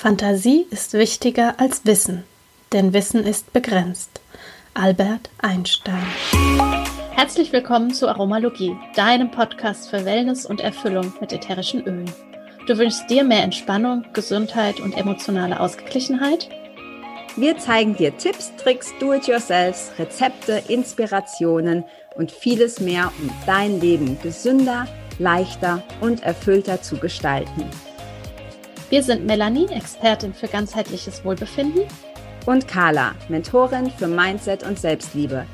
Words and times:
Fantasie 0.00 0.66
ist 0.70 0.94
wichtiger 0.94 1.60
als 1.60 1.84
Wissen, 1.84 2.24
denn 2.72 2.94
Wissen 2.94 3.22
ist 3.22 3.52
begrenzt. 3.52 4.22
Albert 4.72 5.28
Einstein. 5.36 6.06
Herzlich 7.10 7.52
willkommen 7.52 7.92
zu 7.92 8.08
Aromalogie, 8.08 8.74
deinem 8.96 9.30
Podcast 9.30 9.90
für 9.90 10.06
Wellness 10.06 10.46
und 10.46 10.62
Erfüllung 10.62 11.12
mit 11.20 11.34
ätherischen 11.34 11.82
Ölen. 11.82 12.10
Du 12.66 12.78
wünschst 12.78 13.10
dir 13.10 13.24
mehr 13.24 13.42
Entspannung, 13.42 14.06
Gesundheit 14.14 14.80
und 14.80 14.96
emotionale 14.96 15.60
Ausgeglichenheit? 15.60 16.48
Wir 17.36 17.58
zeigen 17.58 17.94
dir 17.94 18.16
Tipps, 18.16 18.56
Tricks, 18.56 18.94
Do-it-yourselfs, 19.00 19.90
Rezepte, 19.98 20.62
Inspirationen 20.68 21.84
und 22.14 22.32
vieles 22.32 22.80
mehr, 22.80 23.12
um 23.20 23.30
dein 23.44 23.82
Leben 23.82 24.18
gesünder, 24.22 24.88
leichter 25.18 25.82
und 26.00 26.22
erfüllter 26.22 26.80
zu 26.80 26.96
gestalten. 26.96 27.68
Wir 28.90 29.04
sind 29.04 29.24
Melanie, 29.24 29.68
Expertin 29.68 30.34
für 30.34 30.48
ganzheitliches 30.48 31.24
Wohlbefinden. 31.24 31.82
Und 32.44 32.66
Carla, 32.66 33.14
Mentorin 33.28 33.88
für 33.88 34.08
Mindset 34.08 34.64
und 34.64 34.80
Selbstliebe. 34.80 35.46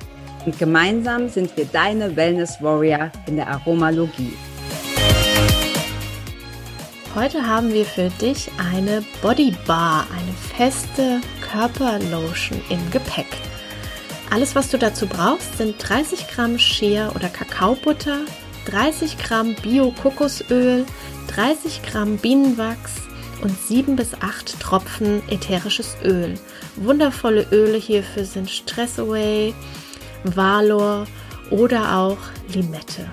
Und 0.46 0.58
gemeinsam 0.58 1.28
sind 1.28 1.54
wir 1.54 1.66
deine 1.66 2.16
Wellness 2.16 2.62
Warrior 2.62 3.12
in 3.26 3.36
der 3.36 3.48
Aromalogie. 3.48 4.32
Heute 7.14 7.46
haben 7.46 7.74
wir 7.74 7.84
für 7.84 8.08
dich 8.08 8.50
eine 8.72 9.04
Body 9.20 9.54
Bar, 9.66 10.06
eine 10.10 10.32
feste 10.56 11.20
Körperlotion 11.50 12.62
im 12.70 12.90
Gepäck. 12.90 13.26
Alles, 14.30 14.54
was 14.54 14.70
du 14.70 14.78
dazu 14.78 15.06
brauchst, 15.06 15.58
sind 15.58 15.76
30 15.78 16.26
Gramm 16.28 16.58
Shea 16.58 17.10
oder 17.14 17.28
Kakaobutter, 17.28 18.20
30 18.64 19.18
Gramm 19.18 19.54
Bio-Kokosöl, 19.56 20.86
30 21.28 21.82
Gramm 21.82 22.16
Bienenwachs, 22.16 23.05
und 23.42 23.56
sieben 23.58 23.96
bis 23.96 24.14
acht 24.20 24.58
Tropfen 24.60 25.22
ätherisches 25.28 25.96
Öl. 26.04 26.34
Wundervolle 26.76 27.46
Öle 27.52 27.78
hierfür 27.78 28.24
sind 28.24 28.50
Stress 28.50 28.98
Away, 28.98 29.54
Valor 30.24 31.06
oder 31.50 31.96
auch 31.96 32.18
Limette. 32.52 33.06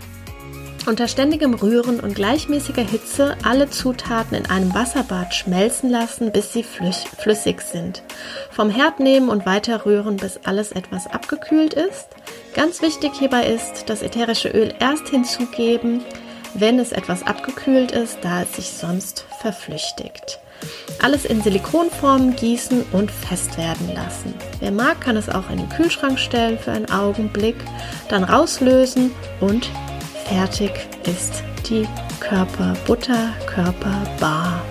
Unter 0.85 1.07
ständigem 1.07 1.53
Rühren 1.53 2.01
und 2.01 2.13
gleichmäßiger 2.13 2.81
Hitze 2.81 3.37
alle 3.43 3.69
Zutaten 3.69 4.35
in 4.35 4.45
einem 4.47 4.73
Wasserbad 4.73 5.33
schmelzen 5.33 5.89
lassen, 5.89 6.33
bis 6.33 6.51
sie 6.51 6.63
flüssig 6.63 7.61
sind. 7.61 8.03
Vom 8.51 8.69
Herd 8.69 8.99
nehmen 8.99 9.29
und 9.29 9.45
weiter 9.45 9.85
rühren, 9.85 10.17
bis 10.17 10.41
alles 10.43 10.73
etwas 10.73 11.07
abgekühlt 11.07 11.73
ist. 11.73 12.07
Ganz 12.53 12.81
wichtig 12.81 13.13
hierbei 13.17 13.45
ist, 13.45 13.89
das 13.89 14.01
ätherische 14.01 14.49
Öl 14.49 14.73
erst 14.77 15.07
hinzugeben, 15.07 16.01
wenn 16.55 16.79
es 16.79 16.91
etwas 16.91 17.23
abgekühlt 17.23 17.91
ist, 17.91 18.17
da 18.21 18.41
es 18.43 18.55
sich 18.55 18.69
sonst 18.69 19.25
verflüchtigt. 19.41 20.39
Alles 21.01 21.25
in 21.25 21.41
Silikonformen 21.41 22.35
gießen 22.35 22.83
und 22.91 23.09
fest 23.11 23.57
werden 23.57 23.91
lassen. 23.93 24.33
Wer 24.59 24.71
mag, 24.71 25.01
kann 25.01 25.17
es 25.17 25.29
auch 25.29 25.49
in 25.49 25.57
den 25.57 25.69
Kühlschrank 25.69 26.19
stellen 26.19 26.57
für 26.57 26.71
einen 26.71 26.89
Augenblick, 26.89 27.57
dann 28.09 28.23
rauslösen 28.23 29.11
und 29.41 29.69
fertig 30.25 30.71
ist 31.05 31.43
die 31.69 31.85
Körperbutter, 32.19 33.33
Körperbar. 33.47 34.61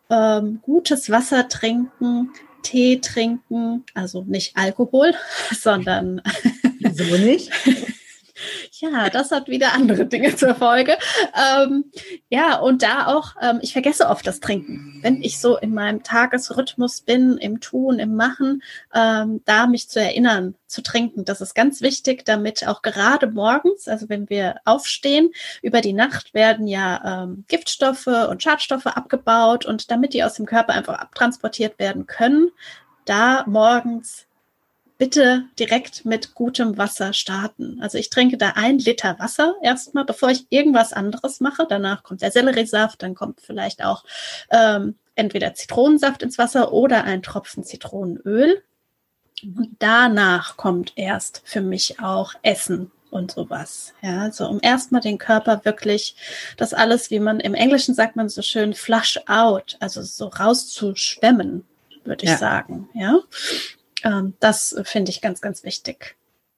ähm, 0.09 0.59
gutes 0.61 1.09
Wasser 1.09 1.47
trinken, 1.47 2.31
Tee 2.63 2.99
trinken, 2.99 3.85
also 3.93 4.23
nicht 4.23 4.57
Alkohol, 4.57 5.13
sondern. 5.51 6.21
Wieso 6.79 7.17
nicht? 7.17 7.51
Ja, 8.79 9.09
das 9.09 9.31
hat 9.31 9.47
wieder 9.47 9.73
andere 9.73 10.05
Dinge 10.05 10.35
zur 10.35 10.53
Folge. 10.53 10.97
Ähm, 11.35 11.85
ja, 12.29 12.57
und 12.57 12.83
da 12.83 13.07
auch, 13.07 13.35
ähm, 13.41 13.59
ich 13.61 13.73
vergesse 13.73 14.07
oft 14.07 14.27
das 14.27 14.39
Trinken. 14.39 14.99
Wenn 15.01 15.23
ich 15.23 15.39
so 15.39 15.57
in 15.57 15.73
meinem 15.73 16.03
Tagesrhythmus 16.03 17.01
bin, 17.01 17.37
im 17.37 17.59
Tun, 17.59 17.97
im 17.97 18.15
Machen, 18.15 18.61
ähm, 18.93 19.41
da 19.45 19.65
mich 19.65 19.89
zu 19.89 19.99
erinnern, 19.99 20.55
zu 20.67 20.83
trinken. 20.83 21.25
Das 21.25 21.41
ist 21.41 21.55
ganz 21.55 21.81
wichtig, 21.81 22.25
damit 22.25 22.67
auch 22.67 22.81
gerade 22.81 23.27
morgens, 23.31 23.87
also 23.87 24.09
wenn 24.09 24.29
wir 24.29 24.57
aufstehen, 24.65 25.31
über 25.61 25.81
die 25.81 25.93
Nacht 25.93 26.33
werden 26.33 26.67
ja 26.67 27.23
ähm, 27.23 27.45
Giftstoffe 27.47 28.07
und 28.07 28.43
Schadstoffe 28.43 28.85
abgebaut 28.85 29.65
und 29.65 29.89
damit 29.89 30.13
die 30.13 30.23
aus 30.23 30.35
dem 30.35 30.45
Körper 30.45 30.73
einfach 30.73 30.99
abtransportiert 30.99 31.79
werden 31.79 32.05
können, 32.05 32.51
da 33.05 33.43
morgens 33.47 34.26
bitte 34.97 35.45
direkt 35.59 36.05
mit 36.05 36.33
gutem 36.33 36.77
Wasser 36.77 37.13
starten. 37.13 37.79
Also 37.81 37.97
ich 37.97 38.09
trinke 38.09 38.37
da 38.37 38.53
ein 38.55 38.79
Liter 38.79 39.17
Wasser 39.19 39.55
erstmal, 39.61 40.05
bevor 40.05 40.29
ich 40.29 40.47
irgendwas 40.49 40.93
anderes 40.93 41.39
mache. 41.39 41.65
Danach 41.69 42.03
kommt 42.03 42.21
der 42.21 42.31
Selleriesaft, 42.31 43.03
dann 43.03 43.15
kommt 43.15 43.41
vielleicht 43.41 43.83
auch 43.83 44.03
ähm, 44.49 44.95
entweder 45.15 45.53
Zitronensaft 45.53 46.23
ins 46.23 46.37
Wasser 46.37 46.73
oder 46.73 47.03
ein 47.03 47.21
Tropfen 47.21 47.63
Zitronenöl. 47.63 48.63
Und 49.43 49.75
danach 49.79 50.57
kommt 50.57 50.93
erst 50.95 51.41
für 51.45 51.61
mich 51.61 51.99
auch 51.99 52.33
Essen 52.41 52.91
und 53.11 53.31
sowas. 53.31 53.93
Ja, 54.01 54.31
so 54.31 54.47
um 54.47 54.59
erstmal 54.61 55.01
den 55.01 55.17
Körper 55.17 55.63
wirklich, 55.63 56.15
das 56.57 56.73
alles, 56.73 57.11
wie 57.11 57.19
man 57.19 57.39
im 57.39 57.53
Englischen 57.53 57.93
sagt 57.93 58.15
man 58.15 58.29
so 58.29 58.41
schön, 58.41 58.73
flush 58.73 59.19
out, 59.27 59.77
also 59.79 60.01
so 60.01 60.27
rauszuschwemmen, 60.27 61.65
würde 62.03 62.25
ich 62.25 62.31
ja. 62.31 62.37
sagen. 62.37 62.89
Ja, 62.93 63.19
ähm, 64.03 64.33
das 64.39 64.79
finde 64.83 65.11
ich 65.11 65.21
ganz, 65.21 65.41
ganz 65.41 65.63
wichtig. 65.63 66.15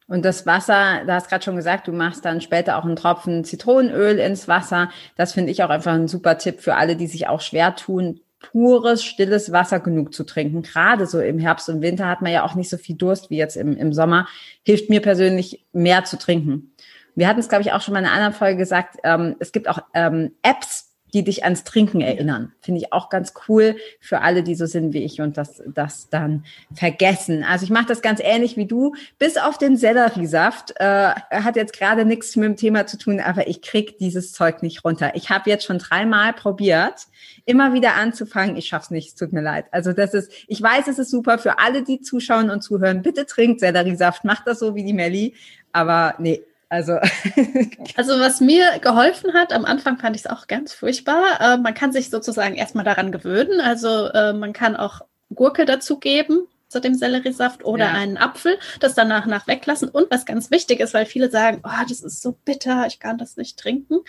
Und 0.07 0.25
das 0.25 0.47
Wasser, 0.47 1.03
da 1.05 1.15
hast 1.15 1.29
gerade 1.29 1.43
schon 1.43 1.55
gesagt, 1.55 1.87
du 1.87 1.91
machst 1.91 2.25
dann 2.25 2.41
später 2.41 2.77
auch 2.77 2.83
einen 2.83 2.95
Tropfen 2.95 3.43
Zitronenöl 3.43 4.17
ins 4.17 4.47
Wasser. 4.47 4.89
Das 5.15 5.33
finde 5.33 5.51
ich 5.51 5.63
auch 5.63 5.69
einfach 5.69 5.93
ein 5.93 6.07
super 6.07 6.39
Tipp 6.39 6.61
für 6.61 6.75
alle, 6.75 6.95
die 6.95 7.05
sich 7.05 7.27
auch 7.27 7.41
schwer 7.41 7.75
tun, 7.75 8.19
pures, 8.39 9.03
stilles 9.03 9.51
Wasser 9.51 9.79
genug 9.79 10.13
zu 10.13 10.23
trinken. 10.23 10.63
Gerade 10.63 11.05
so 11.05 11.19
im 11.19 11.37
Herbst 11.37 11.69
und 11.69 11.81
Winter 11.81 12.07
hat 12.07 12.21
man 12.21 12.31
ja 12.31 12.43
auch 12.43 12.55
nicht 12.55 12.69
so 12.69 12.77
viel 12.77 12.95
Durst 12.95 13.29
wie 13.29 13.37
jetzt 13.37 13.55
im, 13.55 13.77
im 13.77 13.93
Sommer. 13.93 14.27
Hilft 14.63 14.89
mir 14.89 15.01
persönlich, 15.01 15.63
mehr 15.73 16.05
zu 16.05 16.17
trinken. 16.17 16.73
Wir 17.13 17.27
hatten 17.27 17.39
es, 17.39 17.49
glaube 17.49 17.61
ich, 17.61 17.71
auch 17.71 17.81
schon 17.81 17.93
mal 17.93 17.99
in 17.99 18.05
einer 18.05 18.15
anderen 18.15 18.33
Folge 18.33 18.57
gesagt, 18.57 18.97
ähm, 19.03 19.35
es 19.39 19.51
gibt 19.51 19.67
auch 19.67 19.79
ähm, 19.93 20.31
Apps, 20.41 20.88
die 21.13 21.23
dich 21.23 21.43
ans 21.43 21.63
Trinken 21.63 22.01
erinnern. 22.01 22.53
Finde 22.61 22.81
ich 22.81 22.93
auch 22.93 23.09
ganz 23.09 23.33
cool 23.47 23.77
für 23.99 24.21
alle, 24.21 24.43
die 24.43 24.55
so 24.55 24.65
sind 24.65 24.93
wie 24.93 25.03
ich 25.03 25.21
und 25.21 25.37
das, 25.37 25.61
das 25.67 26.09
dann 26.09 26.45
vergessen. 26.73 27.43
Also 27.43 27.63
ich 27.63 27.69
mache 27.69 27.87
das 27.87 28.01
ganz 28.01 28.19
ähnlich 28.23 28.57
wie 28.57 28.65
du, 28.65 28.93
bis 29.17 29.37
auf 29.37 29.57
den 29.57 29.77
Selleriesaft. 29.77 30.73
Äh, 30.77 31.13
hat 31.31 31.55
jetzt 31.55 31.77
gerade 31.77 32.05
nichts 32.05 32.35
mit 32.35 32.45
dem 32.45 32.55
Thema 32.55 32.85
zu 32.87 32.97
tun, 32.97 33.19
aber 33.19 33.47
ich 33.47 33.61
krieg 33.61 33.97
dieses 33.97 34.33
Zeug 34.33 34.61
nicht 34.61 34.83
runter. 34.83 35.11
Ich 35.15 35.29
habe 35.29 35.49
jetzt 35.49 35.65
schon 35.65 35.79
dreimal 35.79 36.33
probiert, 36.33 37.07
immer 37.45 37.73
wieder 37.73 37.95
anzufangen. 37.95 38.55
Ich 38.55 38.67
schaff's 38.67 38.91
nicht, 38.91 39.09
es 39.09 39.15
tut 39.15 39.33
mir 39.33 39.41
leid. 39.41 39.65
Also 39.71 39.93
das 39.93 40.13
ist, 40.13 40.31
ich 40.47 40.61
weiß, 40.61 40.87
es 40.87 40.99
ist 40.99 41.11
super 41.11 41.37
für 41.37 41.59
alle, 41.59 41.83
die 41.83 42.01
zuschauen 42.01 42.49
und 42.49 42.61
zuhören. 42.61 43.01
Bitte 43.01 43.25
trinkt 43.25 43.59
Selleriesaft, 43.59 44.23
macht 44.23 44.47
das 44.47 44.59
so 44.59 44.75
wie 44.75 44.83
die 44.83 44.93
Melli. 44.93 45.35
Aber 45.71 46.15
nee, 46.19 46.41
also, 46.69 46.93
also 47.95 48.19
was 48.19 48.41
mir 48.41 48.79
geholfen 48.79 49.33
hat, 49.33 49.51
am 49.53 49.65
Anfang 49.65 49.97
fand 49.97 50.15
ich 50.15 50.23
es 50.23 50.31
auch 50.31 50.47
ganz 50.47 50.73
furchtbar. 50.73 51.41
Äh, 51.41 51.57
man 51.57 51.73
kann 51.73 51.91
sich 51.91 52.09
sozusagen 52.09 52.55
erstmal 52.55 52.85
daran 52.85 53.11
gewöhnen. 53.11 53.59
Also 53.59 54.07
äh, 54.07 54.33
man 54.33 54.53
kann 54.53 54.75
auch 54.75 55.01
Gurke 55.33 55.65
dazugeben 55.65 56.47
zu 56.67 56.79
dem 56.79 56.93
Selleriesaft 56.93 57.65
oder 57.65 57.85
ja. 57.85 57.93
einen 57.93 58.17
Apfel, 58.17 58.59
das 58.79 58.93
danach 58.93 59.25
nach 59.25 59.47
weglassen. 59.47 59.89
Und 59.89 60.11
was 60.11 60.27
ganz 60.27 60.51
wichtig 60.51 60.79
ist, 60.79 60.93
weil 60.93 61.07
viele 61.07 61.31
sagen, 61.31 61.61
oh, 61.63 61.83
das 61.87 62.01
ist 62.01 62.21
so 62.21 62.37
bitter, 62.45 62.85
ich 62.87 62.99
kann 62.99 63.17
das 63.17 63.37
nicht 63.37 63.57
trinken, 63.57 64.01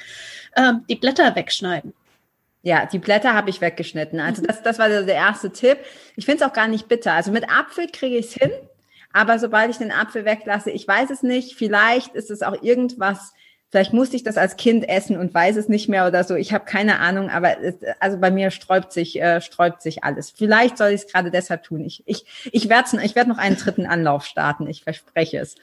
ähm, 0.54 0.84
die 0.88 0.96
Blätter 0.96 1.34
wegschneiden. 1.34 1.94
Ja, 2.62 2.84
die 2.84 2.98
Blätter 2.98 3.32
habe 3.32 3.48
ich 3.48 3.62
weggeschnitten. 3.62 4.20
Also 4.20 4.42
mhm. 4.42 4.46
das, 4.48 4.62
das 4.62 4.78
war 4.78 4.90
der 4.90 5.06
erste 5.06 5.50
Tipp. 5.50 5.78
Ich 6.16 6.26
finde 6.26 6.44
es 6.44 6.50
auch 6.50 6.52
gar 6.52 6.68
nicht 6.68 6.88
bitter. 6.88 7.14
Also 7.14 7.32
mit 7.32 7.50
Apfel 7.50 7.86
kriege 7.90 8.18
ich 8.18 8.26
es 8.26 8.34
hin. 8.34 8.50
Aber 9.12 9.38
sobald 9.38 9.70
ich 9.70 9.78
den 9.78 9.92
Apfel 9.92 10.24
weglasse, 10.24 10.70
ich 10.70 10.86
weiß 10.86 11.10
es 11.10 11.22
nicht, 11.22 11.56
vielleicht 11.56 12.14
ist 12.14 12.30
es 12.30 12.42
auch 12.42 12.62
irgendwas, 12.62 13.32
vielleicht 13.70 13.92
musste 13.92 14.16
ich 14.16 14.22
das 14.22 14.36
als 14.36 14.56
Kind 14.56 14.88
essen 14.88 15.16
und 15.16 15.34
weiß 15.34 15.56
es 15.56 15.68
nicht 15.68 15.88
mehr 15.88 16.06
oder 16.06 16.24
so. 16.24 16.34
Ich 16.34 16.52
habe 16.52 16.64
keine 16.64 17.00
Ahnung, 17.00 17.28
aber 17.28 17.60
es, 17.60 17.76
also 17.98 18.18
bei 18.18 18.30
mir 18.30 18.50
sträubt 18.50 18.92
sich, 18.92 19.20
äh, 19.20 19.40
sträubt 19.40 19.82
sich 19.82 20.04
alles. 20.04 20.30
Vielleicht 20.30 20.78
soll 20.78 20.90
ich 20.90 21.02
es 21.02 21.06
gerade 21.08 21.30
deshalb 21.30 21.64
tun. 21.64 21.84
Ich, 21.84 22.02
ich, 22.06 22.24
ich 22.52 22.68
werde 22.68 23.02
ich 23.02 23.14
werd 23.16 23.28
noch 23.28 23.38
einen 23.38 23.56
dritten 23.56 23.86
Anlauf 23.86 24.24
starten, 24.24 24.68
ich 24.68 24.84
verspreche 24.84 25.38
es. 25.38 25.56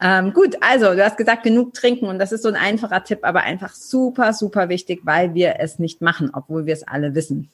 Ähm, 0.00 0.32
gut, 0.32 0.56
also 0.60 0.94
du 0.94 1.04
hast 1.04 1.16
gesagt, 1.16 1.44
genug 1.44 1.72
trinken 1.72 2.06
und 2.06 2.18
das 2.18 2.32
ist 2.32 2.42
so 2.42 2.48
ein 2.48 2.56
einfacher 2.56 3.04
Tipp, 3.04 3.20
aber 3.22 3.42
einfach 3.42 3.74
super, 3.74 4.32
super 4.32 4.68
wichtig, 4.68 5.00
weil 5.04 5.34
wir 5.34 5.56
es 5.60 5.78
nicht 5.78 6.00
machen, 6.00 6.30
obwohl 6.32 6.66
wir 6.66 6.74
es 6.74 6.86
alle 6.86 7.14
wissen. 7.14 7.50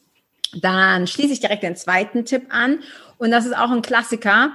Dann 0.61 1.07
schließe 1.07 1.33
ich 1.33 1.41
direkt 1.41 1.63
den 1.63 1.77
zweiten 1.77 2.25
Tipp 2.25 2.47
an 2.51 2.81
und 3.19 3.31
das 3.31 3.47
ist 3.47 3.57
auch 3.57 3.71
ein 3.71 3.83
Klassiker. 3.83 4.53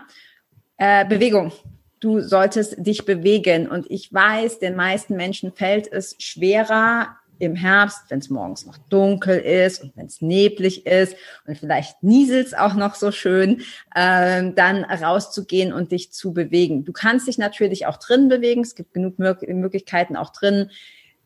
Äh, 0.78 1.06
Bewegung. 1.08 1.52
Du 2.00 2.20
solltest 2.20 2.76
dich 2.78 3.06
bewegen. 3.06 3.68
Und 3.68 3.90
ich 3.90 4.14
weiß, 4.14 4.60
den 4.60 4.76
meisten 4.76 5.16
Menschen 5.16 5.54
fällt 5.54 5.92
es 5.92 6.16
schwerer 6.20 7.18
im 7.40 7.56
Herbst, 7.56 8.04
wenn 8.10 8.20
es 8.20 8.30
morgens 8.30 8.66
noch 8.66 8.78
dunkel 8.90 9.40
ist 9.40 9.84
und 9.84 9.96
wenn 9.96 10.06
es 10.06 10.22
neblig 10.22 10.86
ist 10.86 11.16
und 11.46 11.58
vielleicht 11.58 12.02
nieselt 12.02 12.48
es 12.48 12.54
auch 12.54 12.76
noch 12.76 12.96
so 12.96 13.12
schön, 13.12 13.62
ähm, 13.96 14.56
dann 14.56 14.86
rauszugehen 14.86 15.74
und 15.74 15.92
dich 15.92 16.12
zu 16.14 16.34
bewegen. 16.34 16.86
Du 16.86 16.94
kannst 16.94 17.28
dich 17.28 17.38
natürlich 17.38 17.88
auch 17.88 17.98
drin 17.98 18.30
bewegen. 18.30 18.62
Es 18.62 18.76
gibt 18.76 18.94
genug 18.94 19.20
Möglichkeiten 19.20 20.16
auch 20.16 20.32
drin, 20.32 20.70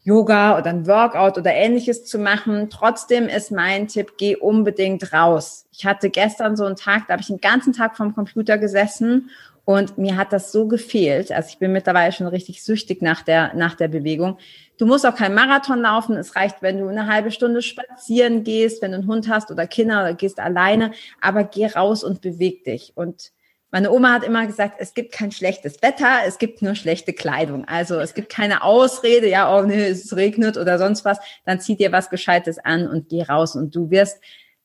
Yoga 0.10 0.58
oder 0.58 0.72
ein 0.72 0.88
Workout 0.88 1.38
oder 1.38 1.54
ähnliches 1.54 2.04
zu 2.04 2.18
machen. 2.18 2.70
Trotzdem 2.72 3.28
ist 3.28 3.52
mein 3.52 3.88
Tipp, 3.88 4.14
geh 4.18 4.36
unbedingt 4.36 5.14
raus. 5.14 5.68
Ich 5.72 5.86
hatte 5.86 6.10
gestern 6.10 6.56
so 6.56 6.66
einen 6.66 6.76
Tag, 6.76 7.04
da 7.08 7.14
habe 7.14 7.22
ich 7.22 7.28
den 7.28 7.40
ganzen 7.40 7.74
Tag 7.74 7.96
vorm 7.96 8.16
Computer 8.16 8.58
gesessen 8.58 9.30
und 9.66 10.00
mir 10.00 10.18
hat 10.18 10.34
das 10.34 10.52
so 10.52 10.68
gefehlt. 10.68 11.32
Also 11.32 11.50
ich 11.50 11.60
bin 11.60 11.72
mittlerweile 11.72 12.12
schon 12.12 12.26
richtig 12.26 12.64
süchtig 12.64 13.04
nach 13.04 13.22
der, 13.22 13.54
nach 13.54 13.76
der 13.76 13.88
Bewegung. 13.88 14.40
Du 14.80 14.88
musst 14.88 15.06
auch 15.06 15.14
kein 15.14 15.36
Marathon 15.36 15.80
laufen. 15.80 16.18
Es 16.18 16.36
reicht, 16.36 16.64
wenn 16.64 16.80
du 16.80 16.88
eine 16.88 17.06
halbe 17.06 17.30
Stunde 17.30 17.62
spazieren 17.62 18.44
gehst, 18.44 18.82
wenn 18.82 18.94
du 18.94 18.98
einen 18.98 19.08
Hund 19.08 19.30
hast 19.30 19.52
oder 19.52 19.68
Kinder 19.68 20.02
oder 20.02 20.16
gehst 20.16 20.40
alleine. 20.40 20.92
Aber 21.22 21.44
geh 21.44 21.68
raus 21.68 22.04
und 22.04 22.22
beweg 22.22 22.64
dich. 22.64 22.94
Und 22.96 23.32
meine 23.72 23.92
Oma 23.92 24.14
hat 24.14 24.24
immer 24.24 24.48
gesagt, 24.48 24.76
es 24.80 24.94
gibt 24.94 25.12
kein 25.12 25.32
schlechtes 25.32 25.82
Wetter, 25.82 26.22
es 26.26 26.40
gibt 26.40 26.62
nur 26.62 26.76
schlechte 26.76 27.14
Kleidung. 27.14 27.66
Also 27.66 28.00
es 28.00 28.16
gibt 28.16 28.30
keine 28.30 28.64
Ausrede, 28.64 29.30
ja, 29.30 29.56
oh 29.56 29.64
nee, 29.64 29.90
es 29.90 30.16
regnet 30.16 30.58
oder 30.58 30.80
sonst 30.80 31.06
was. 31.06 31.20
Dann 31.46 31.60
zieh 31.60 31.76
dir 31.76 31.92
was 31.92 32.10
Gescheites 32.10 32.58
an 32.58 32.88
und 32.88 33.10
geh 33.10 33.22
raus. 33.22 33.56
Und 33.56 33.76
du 33.76 33.92
wirst, 33.92 34.20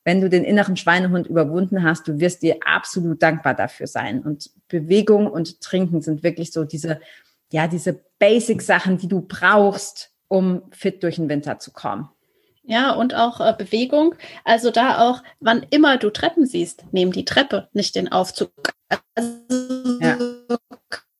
wenn 0.04 0.22
du 0.22 0.30
den 0.30 0.44
inneren 0.44 0.76
Schweinehund 0.76 1.26
überwunden 1.26 1.82
hast, 1.82 2.08
du 2.08 2.18
wirst 2.18 2.42
dir 2.42 2.56
absolut 2.64 3.22
dankbar 3.22 3.54
dafür 3.54 3.86
sein. 3.86 4.22
Und 4.22 4.50
Bewegung 4.68 5.26
und 5.26 5.60
Trinken 5.60 6.00
sind 6.00 6.22
wirklich 6.22 6.50
so 6.50 6.64
diese, 6.64 7.00
ja, 7.52 7.68
diese 7.68 8.00
Basic-Sachen, 8.18 8.96
die 8.96 9.08
du 9.08 9.20
brauchst, 9.20 10.12
um 10.28 10.62
fit 10.70 11.02
durch 11.02 11.16
den 11.16 11.28
Winter 11.28 11.58
zu 11.58 11.72
kommen. 11.72 12.08
Ja, 12.66 12.92
und 12.92 13.14
auch 13.14 13.40
äh, 13.40 13.54
Bewegung. 13.56 14.14
Also 14.44 14.70
da 14.70 15.08
auch, 15.08 15.22
wann 15.40 15.66
immer 15.70 15.98
du 15.98 16.10
Treppen 16.10 16.46
siehst, 16.46 16.84
nehmen 16.92 17.12
die 17.12 17.26
Treppe, 17.26 17.68
nicht 17.72 17.94
den 17.94 18.10
Aufzug. 18.10 18.52
Also 19.14 19.98
ja. 20.00 20.18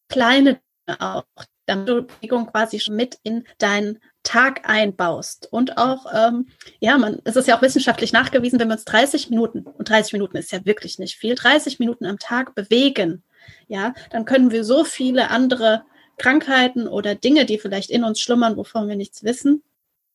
kleine 0.08 0.60
auch, 0.98 1.24
damit 1.66 1.88
du 1.88 2.02
Bewegung 2.02 2.46
quasi 2.46 2.80
schon 2.80 2.96
mit 2.96 3.18
in 3.22 3.44
deinen 3.58 4.00
Tag 4.22 4.68
einbaust. 4.68 5.48
Und 5.50 5.76
auch, 5.76 6.06
ähm, 6.14 6.48
ja, 6.80 6.96
man, 6.96 7.20
es 7.24 7.36
ist 7.36 7.46
ja 7.46 7.56
auch 7.56 7.62
wissenschaftlich 7.62 8.12
nachgewiesen, 8.12 8.58
wenn 8.58 8.68
wir 8.68 8.74
uns 8.74 8.86
30 8.86 9.28
Minuten, 9.28 9.60
und 9.60 9.88
30 9.88 10.14
Minuten 10.14 10.38
ist 10.38 10.50
ja 10.50 10.64
wirklich 10.64 10.98
nicht 10.98 11.16
viel, 11.16 11.34
30 11.34 11.78
Minuten 11.78 12.06
am 12.06 12.18
Tag 12.18 12.54
bewegen, 12.54 13.22
ja, 13.68 13.92
dann 14.10 14.24
können 14.24 14.50
wir 14.50 14.64
so 14.64 14.84
viele 14.84 15.30
andere 15.30 15.84
Krankheiten 16.16 16.88
oder 16.88 17.14
Dinge, 17.14 17.44
die 17.44 17.58
vielleicht 17.58 17.90
in 17.90 18.04
uns 18.04 18.20
schlummern, 18.20 18.56
wovon 18.56 18.88
wir 18.88 18.96
nichts 18.96 19.24
wissen, 19.24 19.62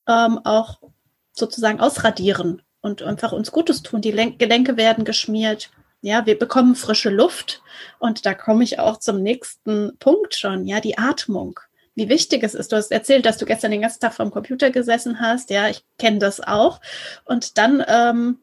ähm, 0.08 0.40
auch 0.44 0.80
sozusagen 1.32 1.80
ausradieren 1.80 2.62
und 2.82 3.02
einfach 3.02 3.32
uns 3.32 3.52
Gutes 3.52 3.84
tun. 3.84 4.02
Die 4.02 4.12
Gelenke 4.12 4.78
werden 4.78 5.06
geschmiert. 5.06 5.70
Ja, 6.02 6.26
wir 6.26 6.40
bekommen 6.40 6.76
frische 6.76 7.10
Luft. 7.10 7.62
Und 8.00 8.26
da 8.26 8.34
komme 8.34 8.64
ich 8.64 8.80
auch 8.80 8.98
zum 8.98 9.22
nächsten 9.22 9.98
Punkt 10.00 10.36
schon. 10.36 10.66
Ja, 10.66 10.80
die 10.80 10.98
Atmung. 10.98 11.60
Wie 11.96 12.08
wichtig 12.08 12.44
es 12.44 12.54
ist. 12.54 12.72
Du 12.72 12.78
hast 12.78 12.92
erzählt, 12.92 13.26
dass 13.26 13.38
du 13.38 13.46
gestern 13.46 13.72
den 13.72 13.82
ganzen 13.82 14.00
Tag 14.00 14.14
vom 14.14 14.32
Computer 14.32 14.70
gesessen 14.70 15.20
hast. 15.20 15.50
Ja, 15.50 15.68
ich 15.68 15.84
kenne 15.98 16.20
das 16.20 16.40
auch. 16.40 16.80
Und 17.26 17.58
dann 17.58 17.84
ähm, 17.88 18.38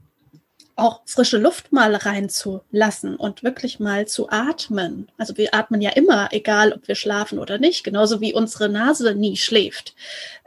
auch 0.77 1.01
frische 1.07 1.39
Luft 1.39 1.73
mal 1.73 1.95
reinzulassen 1.95 3.17
und 3.17 3.43
wirklich 3.43 3.81
mal 3.81 4.07
zu 4.07 4.29
atmen. 4.29 5.11
Also 5.17 5.37
wir 5.39 5.55
atmen 5.55 5.81
ja 5.81 5.91
immer, 5.91 6.29
egal 6.33 6.75
ob 6.75 6.87
wir 6.87 6.95
schlafen 6.95 7.39
oder 7.39 7.57
nicht, 7.57 7.83
genauso 7.83 8.21
wie 8.21 8.35
unsere 8.35 8.69
Nase 8.69 9.15
nie 9.15 9.39
schläft. 9.39 9.95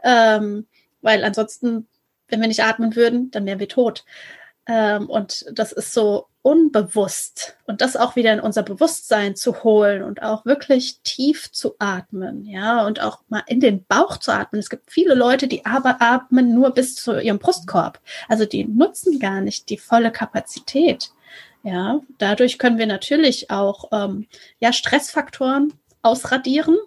Ähm, 0.03 0.67
weil 1.01 1.23
ansonsten 1.23 1.87
wenn 2.29 2.41
wir 2.41 2.47
nicht 2.47 2.63
atmen 2.63 2.95
würden, 2.95 3.31
dann 3.31 3.45
wären 3.45 3.59
wir 3.59 3.67
tot. 3.67 4.05
Ähm, 4.67 5.09
und 5.09 5.45
das 5.51 5.71
ist 5.71 5.93
so 5.93 6.27
unbewusst. 6.41 7.57
Und 7.65 7.81
das 7.81 7.97
auch 7.97 8.15
wieder 8.15 8.33
in 8.33 8.39
unser 8.39 8.63
Bewusstsein 8.63 9.35
zu 9.35 9.63
holen 9.63 10.03
und 10.03 10.21
auch 10.21 10.45
wirklich 10.45 11.01
tief 11.01 11.51
zu 11.51 11.75
atmen, 11.79 12.45
ja, 12.45 12.85
und 12.85 13.01
auch 13.01 13.19
mal 13.27 13.43
in 13.47 13.59
den 13.59 13.83
Bauch 13.85 14.17
zu 14.17 14.31
atmen. 14.31 14.59
Es 14.59 14.69
gibt 14.69 14.91
viele 14.91 15.15
Leute, 15.15 15.47
die 15.47 15.65
aber 15.65 16.01
atmen 16.01 16.53
nur 16.53 16.71
bis 16.71 16.95
zu 16.95 17.19
ihrem 17.19 17.39
Brustkorb. 17.39 17.99
Also 18.27 18.45
die 18.45 18.65
nutzen 18.65 19.19
gar 19.19 19.41
nicht 19.41 19.69
die 19.69 19.77
volle 19.77 20.11
Kapazität. 20.11 21.11
Ja, 21.63 21.99
dadurch 22.17 22.57
können 22.57 22.77
wir 22.77 22.87
natürlich 22.87 23.51
auch 23.51 23.89
ähm, 23.91 24.27
ja, 24.59 24.71
Stressfaktoren 24.71 25.73
ausradieren 26.01 26.77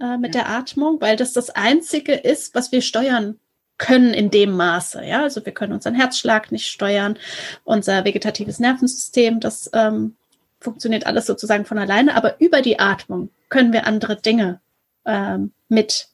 äh, 0.00 0.16
mit 0.16 0.34
ja. 0.34 0.42
der 0.42 0.50
Atmung, 0.50 1.00
weil 1.00 1.16
das 1.16 1.32
das 1.32 1.50
Einzige 1.50 2.14
ist, 2.14 2.54
was 2.56 2.72
wir 2.72 2.82
steuern 2.82 3.38
können 3.78 4.14
in 4.14 4.30
dem 4.30 4.52
Maße. 4.52 5.04
Ja, 5.04 5.22
also 5.22 5.44
wir 5.44 5.52
können 5.52 5.72
unseren 5.72 5.94
Herzschlag 5.94 6.52
nicht 6.52 6.66
steuern, 6.66 7.18
unser 7.64 8.04
vegetatives 8.04 8.58
Nervensystem, 8.58 9.40
das 9.40 9.70
ähm, 9.74 10.16
funktioniert 10.60 11.06
alles 11.06 11.26
sozusagen 11.26 11.64
von 11.64 11.78
alleine, 11.78 12.14
aber 12.14 12.40
über 12.40 12.62
die 12.62 12.78
Atmung 12.78 13.30
können 13.48 13.72
wir 13.72 13.86
andere 13.86 14.16
Dinge 14.16 14.60
ähm, 15.04 15.52
mit 15.68 16.08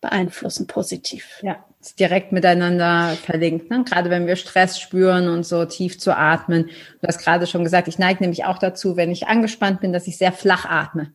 beeinflussen, 0.00 0.66
positiv. 0.66 1.40
Ja, 1.42 1.64
ist 1.80 2.00
direkt 2.00 2.32
miteinander 2.32 3.16
verlinkt. 3.24 3.70
Ne? 3.70 3.84
Gerade 3.84 4.10
wenn 4.10 4.26
wir 4.26 4.36
Stress 4.36 4.80
spüren 4.80 5.28
und 5.28 5.44
so 5.44 5.64
tief 5.64 5.98
zu 5.98 6.16
atmen. 6.16 6.70
Du 7.00 7.08
hast 7.08 7.18
gerade 7.18 7.46
schon 7.46 7.64
gesagt, 7.64 7.88
ich 7.88 7.98
neige 7.98 8.22
nämlich 8.22 8.44
auch 8.44 8.58
dazu, 8.58 8.96
wenn 8.96 9.10
ich 9.10 9.26
angespannt 9.26 9.80
bin, 9.80 9.92
dass 9.92 10.06
ich 10.06 10.18
sehr 10.18 10.32
flach 10.32 10.64
atme. 10.64 11.12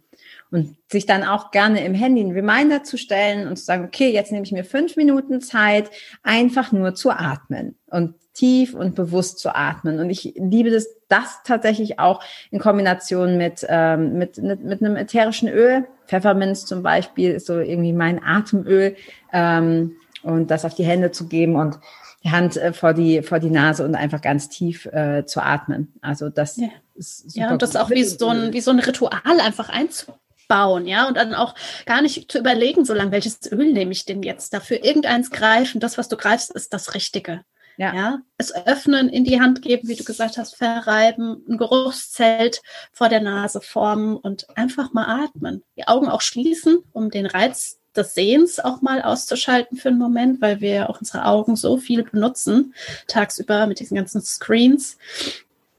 Und 0.53 0.75
sich 0.87 1.07
dann 1.07 1.23
auch 1.23 1.49
gerne 1.49 1.83
im 1.83 1.95
Handy 1.95 2.21
einen 2.21 2.31
Reminder 2.31 2.83
zu 2.83 2.95
stellen 2.95 3.47
und 3.47 3.57
zu 3.57 3.65
sagen, 3.65 3.85
okay, 3.85 4.11
jetzt 4.11 4.31
nehme 4.31 4.45
ich 4.45 4.51
mir 4.51 4.63
fünf 4.63 4.95
Minuten 4.95 5.41
Zeit, 5.41 5.89
einfach 6.21 6.71
nur 6.71 6.93
zu 6.93 7.09
atmen 7.09 7.75
und 7.87 8.13
tief 8.33 8.75
und 8.75 8.93
bewusst 8.93 9.39
zu 9.39 9.55
atmen. 9.55 9.99
Und 9.99 10.11
ich 10.11 10.35
liebe 10.37 10.69
das, 10.69 10.87
das 11.07 11.39
tatsächlich 11.43 11.99
auch 11.99 12.23
in 12.51 12.59
Kombination 12.59 13.35
mit, 13.35 13.65
ähm, 13.67 14.19
mit, 14.19 14.37
mit, 14.37 14.63
mit 14.63 14.83
einem 14.83 14.95
ätherischen 14.95 15.49
Öl. 15.49 15.87
Pfefferminz 16.05 16.65
zum 16.65 16.83
Beispiel 16.83 17.31
ist 17.31 17.47
so 17.47 17.59
irgendwie 17.59 17.93
mein 17.93 18.23
Atemöl. 18.23 18.95
Ähm, 19.31 19.95
und 20.21 20.51
das 20.51 20.65
auf 20.65 20.75
die 20.75 20.85
Hände 20.85 21.11
zu 21.11 21.27
geben 21.27 21.55
und 21.55 21.79
die 22.23 22.31
Hand 22.31 22.57
äh, 22.57 22.73
vor 22.73 22.93
die 22.93 23.21
vor 23.21 23.39
die 23.39 23.49
Nase 23.49 23.83
und 23.83 23.95
einfach 23.95 24.21
ganz 24.21 24.49
tief 24.49 24.85
äh, 24.85 25.25
zu 25.25 25.41
atmen. 25.41 25.93
Also 26.01 26.29
das 26.29 26.57
ja. 26.57 26.69
ist 26.95 27.31
super 27.31 27.45
Ja, 27.45 27.51
und 27.51 27.61
das 27.61 27.71
gut. 27.71 27.81
auch 27.81 27.89
wie 27.89 28.03
so 28.03 28.29
ein 28.29 28.53
wie 28.53 28.61
so 28.61 28.71
ein 28.71 28.79
Ritual 28.79 29.39
einfach 29.41 29.69
einzu 29.69 30.13
bauen, 30.47 30.85
ja, 30.87 31.07
und 31.07 31.17
dann 31.17 31.33
auch 31.33 31.55
gar 31.85 32.01
nicht 32.01 32.31
zu 32.31 32.39
überlegen, 32.39 32.85
so 32.85 32.93
lange, 32.93 33.11
welches 33.11 33.51
Öl 33.51 33.71
nehme 33.71 33.91
ich 33.91 34.05
denn 34.05 34.23
jetzt 34.23 34.53
dafür? 34.53 34.83
Irgendeins 34.83 35.31
greifen, 35.31 35.79
das, 35.79 35.97
was 35.97 36.09
du 36.09 36.17
greifst, 36.17 36.51
ist 36.51 36.73
das 36.73 36.93
Richtige. 36.93 37.43
Ja. 37.77 37.93
ja. 37.93 38.19
Es 38.37 38.53
öffnen, 38.53 39.09
in 39.09 39.23
die 39.23 39.41
Hand 39.41 39.61
geben, 39.61 39.87
wie 39.87 39.95
du 39.95 40.03
gesagt 40.03 40.37
hast, 40.37 40.55
verreiben, 40.55 41.43
ein 41.47 41.57
Geruchszelt 41.57 42.61
vor 42.91 43.09
der 43.09 43.21
Nase 43.21 43.61
formen 43.61 44.15
und 44.17 44.45
einfach 44.57 44.93
mal 44.93 45.23
atmen. 45.25 45.63
Die 45.75 45.87
Augen 45.87 46.07
auch 46.07 46.21
schließen, 46.21 46.83
um 46.91 47.09
den 47.09 47.25
Reiz 47.25 47.79
des 47.95 48.13
Sehens 48.15 48.59
auch 48.59 48.81
mal 48.81 49.01
auszuschalten 49.01 49.77
für 49.77 49.89
einen 49.89 49.99
Moment, 49.99 50.41
weil 50.41 50.61
wir 50.61 50.89
auch 50.89 50.99
unsere 50.99 51.25
Augen 51.25 51.55
so 51.55 51.77
viel 51.77 52.03
benutzen, 52.03 52.73
tagsüber 53.07 53.67
mit 53.67 53.79
diesen 53.79 53.95
ganzen 53.95 54.21
Screens. 54.21 54.97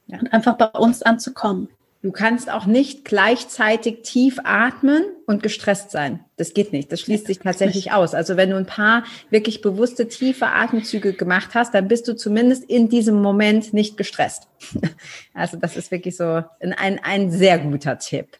Ja. 0.07 0.19
Und 0.19 0.33
einfach 0.33 0.57
bei 0.57 0.67
uns 0.67 1.03
anzukommen. 1.03 1.69
Du 2.05 2.13
kannst 2.13 2.51
auch 2.51 2.67
nicht 2.67 3.07
gleichzeitig 3.07 4.03
tief 4.03 4.39
atmen 4.45 5.05
und 5.25 5.43
gestresst 5.43 5.91
sein. 5.91 6.23
Das 6.37 6.53
geht 6.53 6.71
nicht. 6.71 6.93
Das 6.93 7.01
schließt 7.01 7.27
sich 7.27 7.39
tatsächlich 7.39 7.93
aus. 7.93 8.13
Also 8.13 8.37
wenn 8.37 8.51
du 8.51 8.57
ein 8.57 8.67
paar 8.67 9.05
wirklich 9.31 9.63
bewusste 9.63 10.07
tiefe 10.07 10.49
Atemzüge 10.49 11.15
gemacht 11.15 11.55
hast, 11.55 11.73
dann 11.73 11.89
bist 11.89 12.07
du 12.07 12.15
zumindest 12.15 12.65
in 12.65 12.91
diesem 12.91 13.23
Moment 13.23 13.73
nicht 13.73 13.97
gestresst. 13.97 14.49
Also 15.33 15.57
das 15.57 15.77
ist 15.77 15.91
wirklich 15.91 16.17
so 16.17 16.45
ein, 16.61 17.01
ein 17.03 17.31
sehr 17.31 17.59
guter 17.59 17.99
Tipp. 17.99 18.37